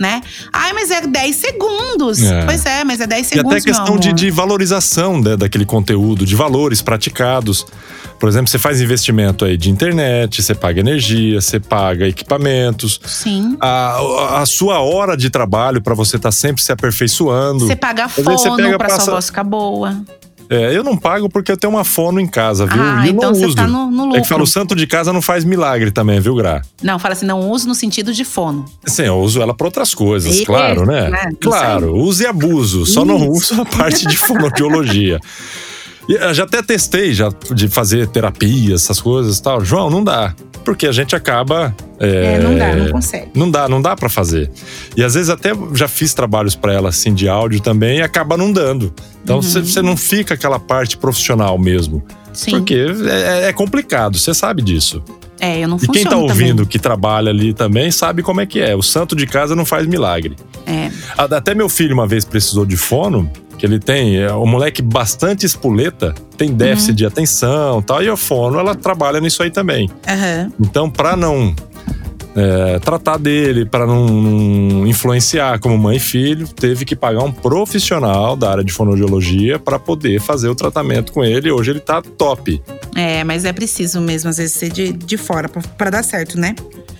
[0.00, 0.22] Né?
[0.50, 2.22] Ai, mas é 10 segundos.
[2.22, 2.46] É.
[2.46, 3.52] Pois é, mas é 10 E segundos.
[3.52, 7.66] até questão de, de valorização né, daquele conteúdo, de valores praticados.
[8.18, 12.98] Por exemplo, você faz investimento aí de internet, você paga energia, você paga equipamentos.
[13.04, 13.58] Sim.
[13.60, 17.66] A, a sua hora de trabalho pra você estar sempre se aperfeiçoando.
[17.66, 20.00] Você paga fono passa- sua voz ficar boa.
[20.50, 22.82] É, eu não pago porque eu tenho uma fono em casa, viu?
[22.82, 23.54] Ah, e eu então não uso.
[23.54, 26.34] tá no, no É que fala, o santo de casa não faz milagre também, viu,
[26.34, 26.62] Gra?
[26.82, 28.64] Não, fala assim, não uso no sentido de fono.
[28.84, 31.08] Sim, eu uso ela pra outras coisas, Isso, claro, né?
[31.08, 31.30] né?
[31.40, 32.84] Claro, uso e abuso.
[32.84, 33.30] Só não Isso.
[33.54, 35.20] uso a parte de fonoaudiologia.
[36.14, 39.64] Eu já até testei já de fazer terapia, essas coisas e tal.
[39.64, 40.34] João, não dá.
[40.64, 41.74] Porque a gente acaba.
[41.98, 43.28] É, não dá, não consegue.
[43.34, 44.50] Não dá, não dá pra fazer.
[44.96, 48.36] E às vezes até já fiz trabalhos pra ela assim de áudio também e acaba
[48.36, 48.92] não dando.
[49.22, 49.42] Então Uhum.
[49.42, 52.02] você você não fica aquela parte profissional mesmo.
[52.32, 52.52] Sim.
[52.52, 55.02] Porque é, é complicado, você sabe disso.
[55.40, 56.66] É, eu não E quem tá ouvindo também.
[56.66, 58.76] que trabalha ali também sabe como é que é.
[58.76, 60.36] O santo de casa não faz milagre.
[60.66, 60.90] É.
[61.16, 63.30] Até meu filho uma vez precisou de fono,
[63.60, 68.08] que ele tem, é um moleque bastante espoleta, tem déficit de atenção e tal, e
[68.08, 69.90] a fono ela trabalha nisso aí também.
[70.08, 70.50] Aham.
[70.58, 71.54] Então, pra não
[72.34, 78.34] é, tratar dele, pra não, influenciar como mãe e filho, teve que pagar um profissional
[78.34, 81.50] da área de fonoaudiologia pra poder fazer o tratamento com ele.
[81.50, 82.62] Hoje ele tá top.
[82.96, 86.54] É, mas é preciso mesmo, às vezes, ser de, de fora pra dar certo, né?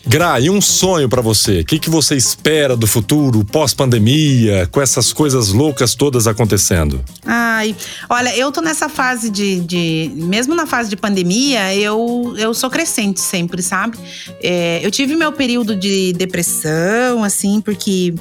[0.06, 1.60] Gra, e um sonho pra você?
[1.60, 7.04] O que, que você espera do futuro, pós-pandemia, com essas coisas loucas todas acontecendo?
[7.26, 7.76] Ai,
[8.08, 9.60] olha, eu tô nessa fase de.
[9.60, 13.98] de- mesmo na fase de pandemia, eu, eu sou crescente sempre, sabe?
[14.42, 18.14] É, eu tive meu período de depressão, assim, porque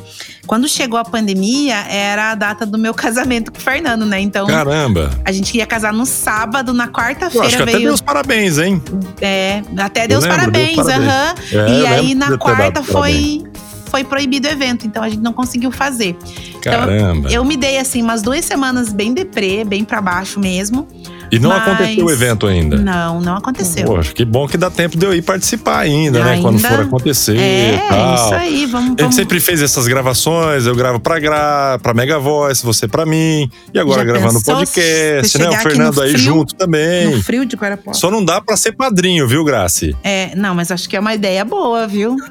[0.45, 4.19] quando chegou a pandemia, era a data do meu casamento com o Fernando, né?
[4.19, 4.45] Então.
[4.47, 5.11] Caramba!
[5.23, 7.83] A gente ia casar no sábado, na Eu acho quarta-feira que até veio.
[7.85, 8.81] deu os parabéns, hein?
[9.21, 11.09] É, até Deus lembro, parabéns, Deus parabéns.
[11.09, 11.68] aham.
[11.69, 13.43] É, e aí, na quarta, foi,
[13.85, 16.17] foi proibido o evento, então a gente não conseguiu fazer.
[16.61, 17.29] Caramba!
[17.31, 20.87] Eu me dei, assim, umas duas semanas bem deprê, bem pra baixo mesmo.
[21.31, 22.77] E não mas- aconteceu o evento ainda?
[22.77, 23.85] Não, não aconteceu.
[23.85, 26.39] Poxa, que bom que dá tempo de eu ir participar ainda, né?
[26.41, 26.69] Quando Ainda?
[26.69, 28.15] for acontecer é, e tal.
[28.15, 29.15] isso aí, vamos, A gente vamos.
[29.15, 33.49] sempre fez essas gravações, eu gravo pra Gra, pra Mega Voice, você pra mim.
[33.73, 35.49] E agora Já gravando podcast, né?
[35.49, 36.23] O Fernando aí frio?
[36.23, 37.15] junto também.
[37.15, 37.97] No frio de Guarapuava.
[37.97, 39.95] Só não dá pra ser padrinho, viu, Graci?
[40.03, 42.15] É, não, mas acho que é uma ideia boa, viu?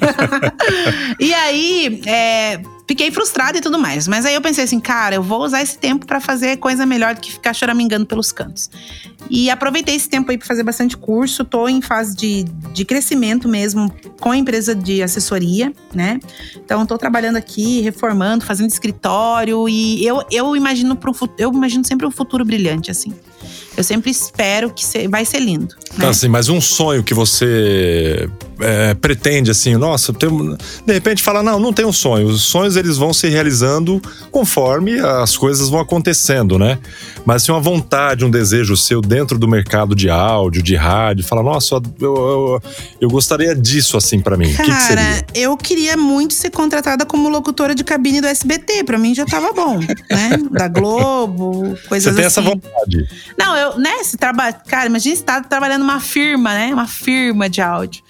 [1.20, 4.06] e aí, é, fiquei frustrada e tudo mais.
[4.06, 7.14] Mas aí eu pensei assim, cara, eu vou usar esse tempo pra fazer coisa melhor
[7.14, 8.70] do que ficar choramingando pelos cantos.
[9.30, 11.44] E aproveitei esse tempo aí pra fazer bastante curso.
[11.44, 16.20] Tô em fase de, de crescimento mesmo com a empresa de assessoria, né?
[16.56, 19.68] Então, tô trabalhando aqui, reformando, fazendo escritório.
[19.68, 23.14] E eu, eu imagino pro eu imagino sempre um futuro brilhante, assim.
[23.76, 25.74] Eu sempre espero que vai ser lindo.
[25.92, 26.10] Então, né?
[26.10, 28.28] assim, mas um sonho que você
[28.60, 32.26] é, pretende assim, nossa, tenho, de repente fala, não, não tenho sonho.
[32.26, 34.00] Os sonhos eles vão se realizando
[34.30, 36.78] conforme as coisas vão acontecendo, né?
[37.24, 41.24] Mas se assim, uma vontade, um desejo seu dentro do mercado de áudio, de rádio,
[41.24, 42.62] fala, nossa, eu, eu,
[43.00, 44.52] eu gostaria disso assim para mim.
[44.52, 45.26] Cara, que que seria?
[45.34, 48.84] eu queria muito ser contratada como locutora de cabine do SBT.
[48.84, 50.30] Para mim já tava bom, né?
[50.50, 52.40] Da Globo, coisas Você tem assim.
[52.40, 53.08] essa vontade?
[53.38, 56.70] Não, eu, né, se trabalha, cara, imagina você tá trabalhando numa firma, né?
[56.72, 58.02] Uma firma de áudio.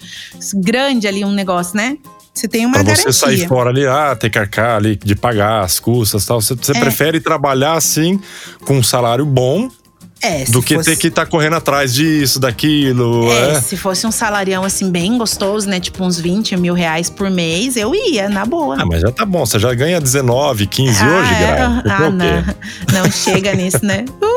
[0.55, 1.97] Grande ali um negócio, né?
[2.33, 3.11] Você tem uma Pra garantia.
[3.11, 6.41] você sair fora ali, ah, ter que arcar ali de pagar as custas e tal.
[6.41, 6.79] Você, você É.
[6.79, 8.19] prefere trabalhar assim,
[8.65, 9.69] com um salário bom,
[10.21, 13.31] É, do que fosse- ter que estar correndo atrás disso, daquilo.
[13.31, 13.61] É, É.
[13.61, 15.79] se fosse um salarião assim bem gostoso, né?
[15.79, 18.75] Tipo uns 20 mil reais por mês, eu ia, na boa.
[18.81, 19.45] Ah, mas já tá bom.
[19.45, 21.61] Você já ganha 19, 15 hoje, é?
[21.61, 22.43] Ah, não.
[23.03, 24.03] Não chega nisso, né?
[24.21, 24.25] Uh!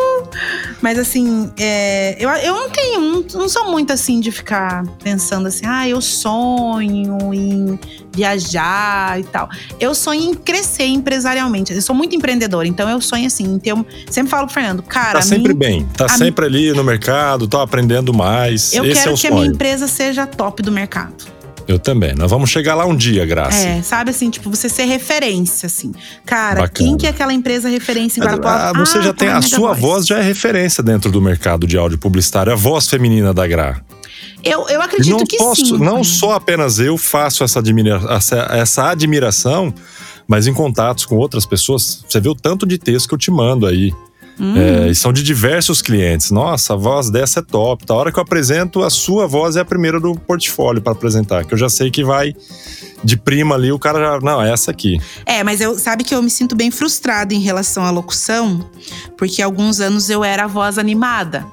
[0.80, 5.48] Mas assim, é, eu, eu não tenho, não, não sou muito assim de ficar pensando
[5.48, 7.78] assim, ah, eu sonho em
[8.12, 9.48] viajar e tal.
[9.80, 11.72] Eu sonho em crescer empresarialmente.
[11.72, 14.82] Eu sou muito empreendedora, então eu sonho assim, em ter um, sempre falo pro Fernando,
[14.82, 15.88] cara, Tá sempre minha- bem.
[15.96, 18.72] Tá sempre ali no mercado, tá aprendendo mais.
[18.72, 19.54] eu Esse quero é o que a minha sonho.
[19.54, 21.37] empresa seja top do mercado.
[21.68, 22.14] Eu também.
[22.14, 23.58] Nós vamos chegar lá um dia, Graça.
[23.66, 25.92] É, sabe assim, tipo, você ser referência, assim.
[26.24, 26.68] Cara, Bacana.
[26.88, 28.70] quem que é aquela empresa referência em Guarapuava?
[28.70, 29.28] ah, você Ah, já tem.
[29.28, 29.80] A sua Voice.
[29.82, 32.50] voz já é referência dentro do mercado de áudio publicitário.
[32.52, 33.82] A voz feminina da Gra.
[34.42, 35.78] Eu, eu acredito não que posso, sim.
[35.78, 39.74] não só apenas eu faço essa, admira, essa, essa admiração,
[40.26, 43.30] mas em contatos com outras pessoas, você vê o tanto de texto que eu te
[43.30, 43.92] mando aí.
[44.40, 44.54] Hum.
[44.56, 46.30] É, e são de diversos clientes.
[46.30, 47.84] Nossa, a voz dessa é top.
[47.84, 51.44] Da hora que eu apresento, a sua voz é a primeira do portfólio para apresentar,
[51.44, 52.34] que eu já sei que vai
[53.02, 54.20] de prima ali, o cara já.
[54.20, 55.00] Não, é essa aqui.
[55.26, 58.68] É, mas eu sabe que eu me sinto bem frustrada em relação à locução,
[59.16, 61.44] porque há alguns anos eu era a voz animada.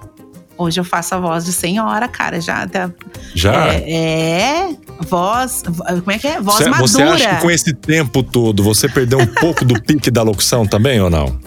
[0.58, 2.66] Hoje eu faço a voz de senhora, cara, já.
[2.68, 2.90] tá-
[3.34, 3.74] Já.
[3.74, 5.64] É, é, voz.
[5.64, 6.40] Como é que é?
[6.40, 6.88] Voz Você, madura.
[6.88, 10.66] você acha que com esse tempo todo você perdeu um pouco do pique da locução
[10.66, 11.38] também ou não?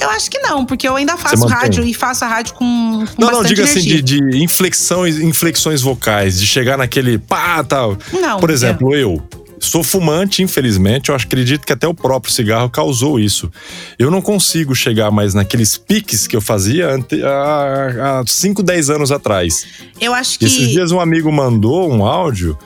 [0.00, 3.22] Eu acho que não, porque eu ainda faço rádio e faço a rádio com, com
[3.22, 7.96] Não, não, diga assim, de, de inflexões, inflexões vocais, de chegar naquele pá, tal.
[8.12, 9.22] Não, Por exemplo, eu
[9.62, 13.52] sou fumante, infelizmente, eu acredito que até o próprio cigarro causou isso.
[13.98, 19.12] Eu não consigo chegar mais naqueles piques que eu fazia ante- há 5, 10 anos
[19.12, 19.66] atrás.
[20.00, 20.66] Eu acho E Esses que.
[20.68, 22.56] dias um amigo mandou um áudio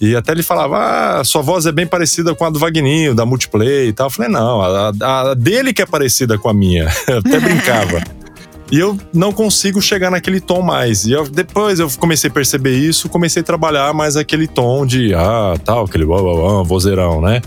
[0.00, 0.76] e até ele falava:
[1.20, 4.06] Ah, sua voz é bem parecida com a do Vagninho, da Multiplay e tal.
[4.06, 6.90] Eu falei: Não, a, a- a dele que é parecida com a minha.
[7.08, 8.00] Eu até brincava.
[8.68, 11.04] E eu não consigo chegar naquele tom mais.
[11.04, 15.14] E eu- depois eu comecei a perceber isso, comecei a trabalhar mais aquele tom de
[15.14, 17.40] ah, tal, aquele uau, uau, uau, vozeirão, né?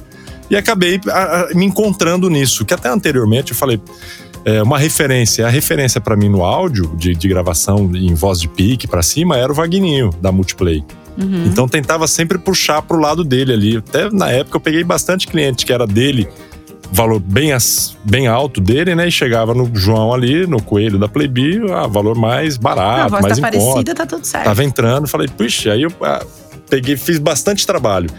[0.49, 3.81] E acabei ah, ah, me encontrando nisso, que até anteriormente eu falei,
[4.49, 8.47] é, uma referência, a referência pra mim no áudio de, de gravação em voz de
[8.47, 10.83] pique pra cima era o Vagninho da Multiplay.
[11.17, 11.45] Uhum.
[11.45, 13.77] Então tentava sempre puxar pro lado dele ali.
[13.77, 16.27] Até na época eu peguei bastante cliente que era dele,
[16.91, 19.07] valor bem, as- bem alto dele, né?
[19.07, 23.21] E chegava no João ali, no coelho da Playbi, ah, valor mais a barato, voz
[23.21, 23.59] mais tá em conta.
[23.67, 24.45] parecida, tá tudo certo.
[24.45, 26.25] Tava entrando, falei, puxa, aí eu ah,
[26.69, 28.09] peguei, fiz bastante trabalho.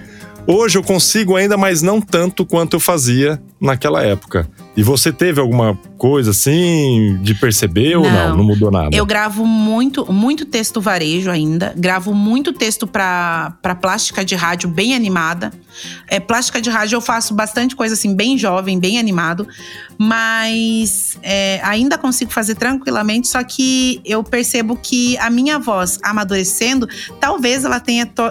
[0.47, 4.49] Hoje eu consigo ainda, mas não tanto quanto eu fazia naquela época.
[4.77, 8.29] E você teve alguma coisa assim de perceber ou não?
[8.31, 8.37] Não.
[8.39, 8.89] Não mudou nada?
[8.97, 11.75] Eu gravo muito, muito texto varejo ainda.
[11.77, 15.53] Gravo muito texto pra pra plástica de rádio bem animada.
[16.09, 19.47] É, plástica de rádio eu faço bastante coisa assim, bem jovem, bem animado.
[19.99, 26.89] Mas é, ainda consigo fazer tranquilamente, só que eu percebo que a minha voz amadurecendo,
[27.21, 28.07] talvez ela tenha.
[28.07, 28.31] to-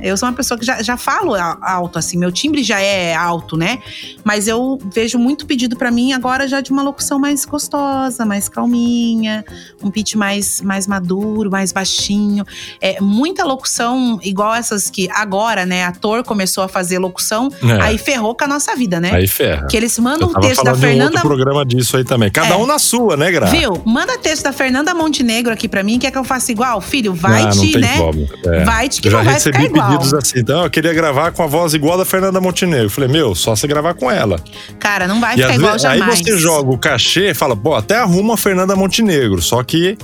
[0.00, 3.56] Eu sou uma pessoa que já, já falo alto, assim, meu timbre já é alto,
[3.56, 3.78] né?
[4.24, 8.48] Mas eu vejo muito pedido pra mim agora já de uma locução mais gostosa, mais
[8.48, 9.44] calminha,
[9.82, 12.44] um pitch mais, mais maduro, mais baixinho.
[12.80, 17.80] É, muita locução, igual essas que agora, né, ator começou a fazer locução, É.
[17.82, 19.10] aí ferrou com a nossa vida, né?
[19.12, 19.66] Aí ferra.
[19.66, 21.04] Que eles mandam tava texto da de um Fernanda.
[21.12, 22.30] outro programa disso aí também.
[22.30, 22.56] Cada É.
[22.56, 23.46] um na sua, né, Gra?
[23.46, 23.82] Viu?
[23.84, 26.80] Manda texto da Fernanda Montenegro aqui pra mim, quer que eu faça igual?
[26.80, 27.98] Filho, vai Ah, não te, tem né?
[27.98, 28.28] como.
[28.46, 28.64] É.
[28.64, 29.90] Vai te que Eu já não vai recebi ficar igual.
[29.90, 32.86] pedidos assim, então eu queria gravar com a voz igual da Fernanda Montenegro.
[32.86, 34.40] Eu falei, meu, só você gravar com ela.
[34.78, 36.18] Cara, não vai e ficar igual aí jamais.
[36.20, 39.96] você joga o cachê e fala, pô, até arruma a Fernanda Montenegro, só que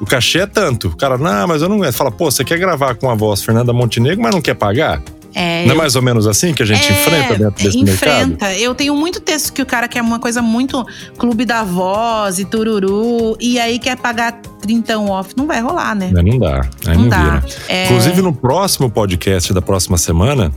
[0.00, 0.88] o cachê é tanto.
[0.88, 1.94] O cara, não, mas eu não aguento.
[1.94, 5.02] Fala, pô, você quer gravar com a voz Fernanda Montenegro, mas não quer pagar?
[5.32, 8.10] É, Não é mais ou menos assim que a gente É, enfrenta dentro desse mercado?
[8.32, 8.52] enfrenta.
[8.56, 10.84] Eu tenho muito texto que o cara quer uma coisa muito
[11.18, 15.30] clube da voz e tururu, e aí quer pagar trintão off.
[15.36, 16.10] Não vai rolar, né?
[16.12, 17.22] Não dá, aí Não não, dá.
[17.36, 17.44] vira.
[17.68, 17.84] É.
[17.84, 20.52] Inclusive, no próximo podcast da próxima semana,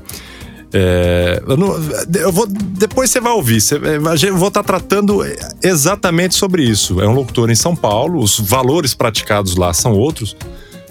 [0.73, 1.75] é, eu, não-
[2.19, 2.47] eu vou.
[2.47, 3.61] Depois você vai ouvir.
[3.61, 5.21] você- é, eu vou estar tratando
[5.63, 6.99] exatamente sobre isso.
[7.01, 10.35] É um locutor em São Paulo, os valores praticados lá são outros.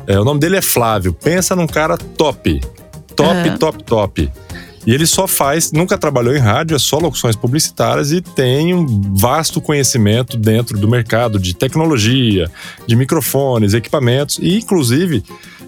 [0.06, 1.12] É, o nome dele é Flávio.
[1.12, 2.60] Pensa num cara top.
[3.14, 4.30] top, top, top.
[4.84, 8.84] E ele só faz, nunca trabalhou em rádio, é só locuções publicitárias e tem um
[9.14, 12.50] vasto conhecimento dentro do mercado de tecnologia,
[12.84, 14.38] de microfones, equipamentos.
[14.42, 15.22] E, inclusive,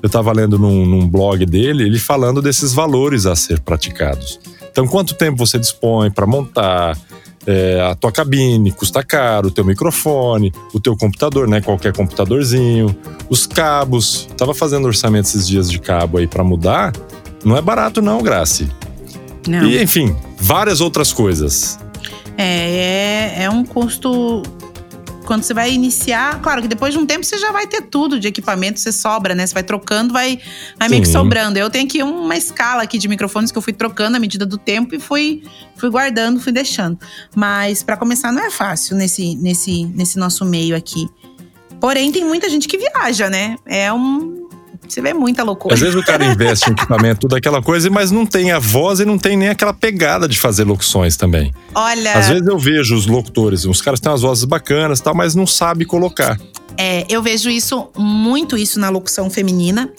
[0.05, 4.39] eu estava lendo num, num blog dele, ele falando desses valores a ser praticados.
[4.71, 6.95] Então, quanto tempo você dispõe para montar
[7.47, 11.63] é, a tua cabine, custa caro, o teu microfone, o teu computador, né?
[11.63, 12.95] Qualquer computadorzinho,
[13.31, 14.29] os cabos.
[14.37, 16.93] Tava fazendo orçamento esses dias de cabo aí para mudar.
[17.43, 18.69] Não é barato, não, Grace.
[19.49, 19.65] Não.
[19.65, 21.79] E, enfim, várias outras coisas.
[22.37, 24.43] É, é, é um custo.
[25.25, 28.21] Quando você vai iniciar, claro que depois de um tempo você já vai ter tudo
[28.21, 29.47] de equipamento, você sobra, né?
[29.47, 30.39] Você vai trocando, vai,
[30.79, 31.59] vai meio que sobrando.
[31.59, 34.59] Eu tenho aqui uma escala aqui de microfones que eu fui trocando à medida do
[34.59, 35.43] tempo e fui,
[35.77, 36.99] fui guardando, fui deixando.
[37.35, 41.09] Mas para começar não é fácil nesse, nesse, nesse nosso meio aqui.
[41.81, 43.57] Porém, tem muita gente que viaja, né?
[43.67, 44.44] É um.
[44.89, 45.75] Você vê muita loucura.
[45.75, 49.01] Às vezes o cara investe em equipamento, tudo aquela coisa, mas não tem a voz
[49.01, 51.53] e não tem nem aquela pegada de fazer locuções também.
[51.75, 52.13] Olha.
[52.15, 55.35] Às vezes eu vejo os locutores, os caras têm umas vozes bacanas e tal, mas
[55.35, 56.39] não sabe colocar.
[56.77, 59.91] É, eu vejo isso, muito isso na locução feminina.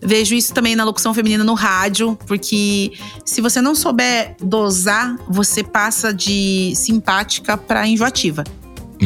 [0.00, 2.92] Vejo isso também na locução feminina no rádio, porque
[3.24, 8.44] se você não souber dosar, você passa de simpática pra enjoativa.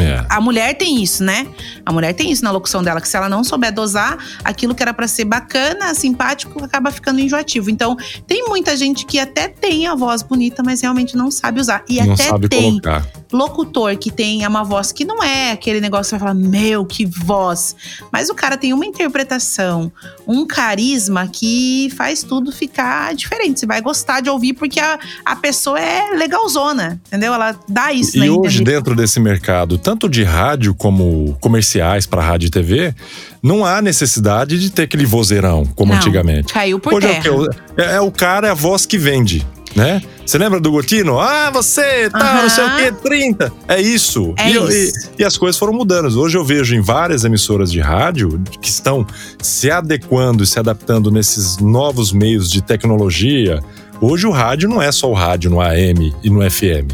[0.00, 0.24] É.
[0.28, 1.46] A mulher tem isso, né?
[1.84, 4.82] A mulher tem isso na locução dela, que se ela não souber dosar, aquilo que
[4.82, 7.70] era pra ser bacana, simpático, acaba ficando enjoativo.
[7.70, 11.84] Então, tem muita gente que até tem a voz bonita, mas realmente não sabe usar.
[11.88, 13.06] E não até sabe tem colocar.
[13.32, 16.84] Locutor que tem uma voz que não é aquele negócio que você vai falar, meu,
[16.84, 17.74] que voz.
[18.12, 19.90] Mas o cara tem uma interpretação,
[20.26, 23.60] um carisma que faz tudo ficar diferente.
[23.60, 27.34] Você vai gostar de ouvir porque a, a pessoa é legalzona, entendeu?
[27.34, 28.64] Ela dá isso na E hoje, entrevista.
[28.64, 32.94] dentro desse mercado, tanto de rádio como comerciais para rádio e TV,
[33.42, 36.52] não há necessidade de ter aquele vozeirão como Não, antigamente.
[36.52, 37.48] Caiu por Hoje é o, terra.
[37.76, 37.82] quê?
[37.82, 39.46] É, é o cara, é a voz que vende.
[39.76, 40.00] Né?
[40.24, 41.20] Você lembra do Gotino?
[41.20, 43.52] Ah, você, tá, não sei o quê, 30.
[43.68, 44.32] É isso.
[44.38, 45.10] É e, eu- e- isso.
[45.18, 46.06] e as coisas foram mudando.
[46.18, 49.06] Hoje eu vejo em várias emissoras de rádio que estão
[49.40, 53.62] se adequando e se adaptando nesses novos meios de tecnologia.
[54.00, 56.90] Hoje o rádio não é só o rádio no AM e no FM.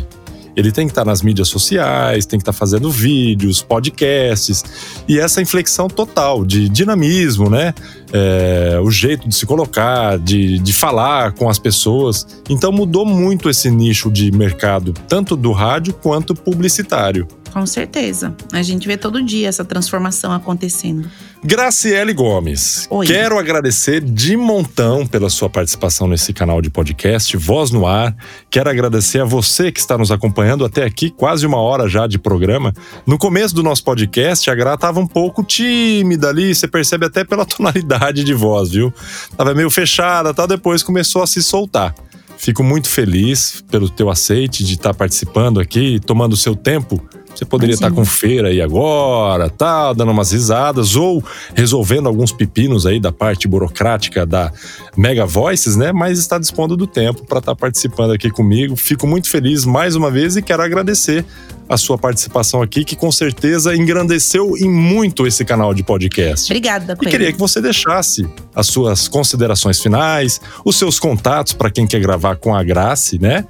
[0.57, 4.64] Ele tem que estar nas mídias sociais, tem que estar fazendo vídeos, podcasts.
[5.09, 7.74] E essa inflexão total de dinamismo, né?
[8.12, 12.26] É, o jeito de se colocar, de, de falar com as pessoas.
[12.50, 17.26] Então mudou muito esse nicho de mercado, tanto do rádio quanto publicitário.
[17.53, 18.34] Com certeza.
[18.53, 21.09] A gente vê todo dia essa transformação acontecendo.
[21.45, 23.05] Graciele Gomes, Oi.
[23.05, 28.14] quero agradecer de montão pela sua participação nesse canal de podcast Voz no Ar.
[28.49, 32.16] Quero agradecer a você que está nos acompanhando até aqui, quase uma hora já de
[32.16, 32.72] programa.
[33.05, 37.24] No começo do nosso podcast, a Gra estava um pouco tímida ali, você percebe até
[37.24, 38.95] pela tonalidade de voz, viu?
[39.36, 41.93] Tava meio fechada, tal, depois começou a se soltar.
[42.38, 47.01] Fico muito feliz pelo teu aceite de estar participando aqui, tomando o seu tempo.
[47.35, 51.22] Você poderia estar com feira aí agora, tal, dando umas risadas, ou
[51.55, 54.53] resolvendo alguns pepinos aí da parte burocrática da
[54.97, 55.93] Mega Voices, né?
[55.93, 58.76] Mas está dispondo do tempo para estar participando aqui comigo.
[58.76, 61.24] Fico muito feliz mais uma vez e quero agradecer
[61.68, 66.53] a sua participação aqui, que com certeza engrandeceu em muito esse canal de podcast.
[66.53, 67.11] Obrigada, E Coelho.
[67.11, 72.37] queria que você deixasse as suas considerações finais, os seus contatos para quem quer gravar
[72.37, 73.47] com a Grace, né?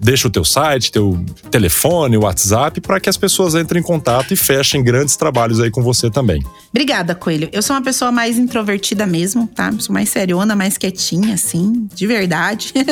[0.00, 4.36] Deixa o teu site, teu telefone, WhatsApp, para que as pessoas entrem em contato e
[4.36, 6.42] fechem grandes trabalhos aí com você também.
[6.70, 7.48] Obrigada, Coelho.
[7.52, 9.72] Eu sou uma pessoa mais introvertida mesmo, tá?
[9.78, 12.72] Sou mais seriona, mais quietinha, assim, de verdade.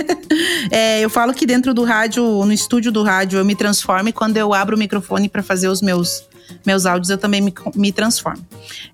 [0.71, 4.37] É, eu falo que dentro do rádio, no estúdio do rádio, eu me transformo quando
[4.37, 6.25] eu abro o microfone para fazer os meus,
[6.65, 8.45] meus áudios, eu também me, me transformo.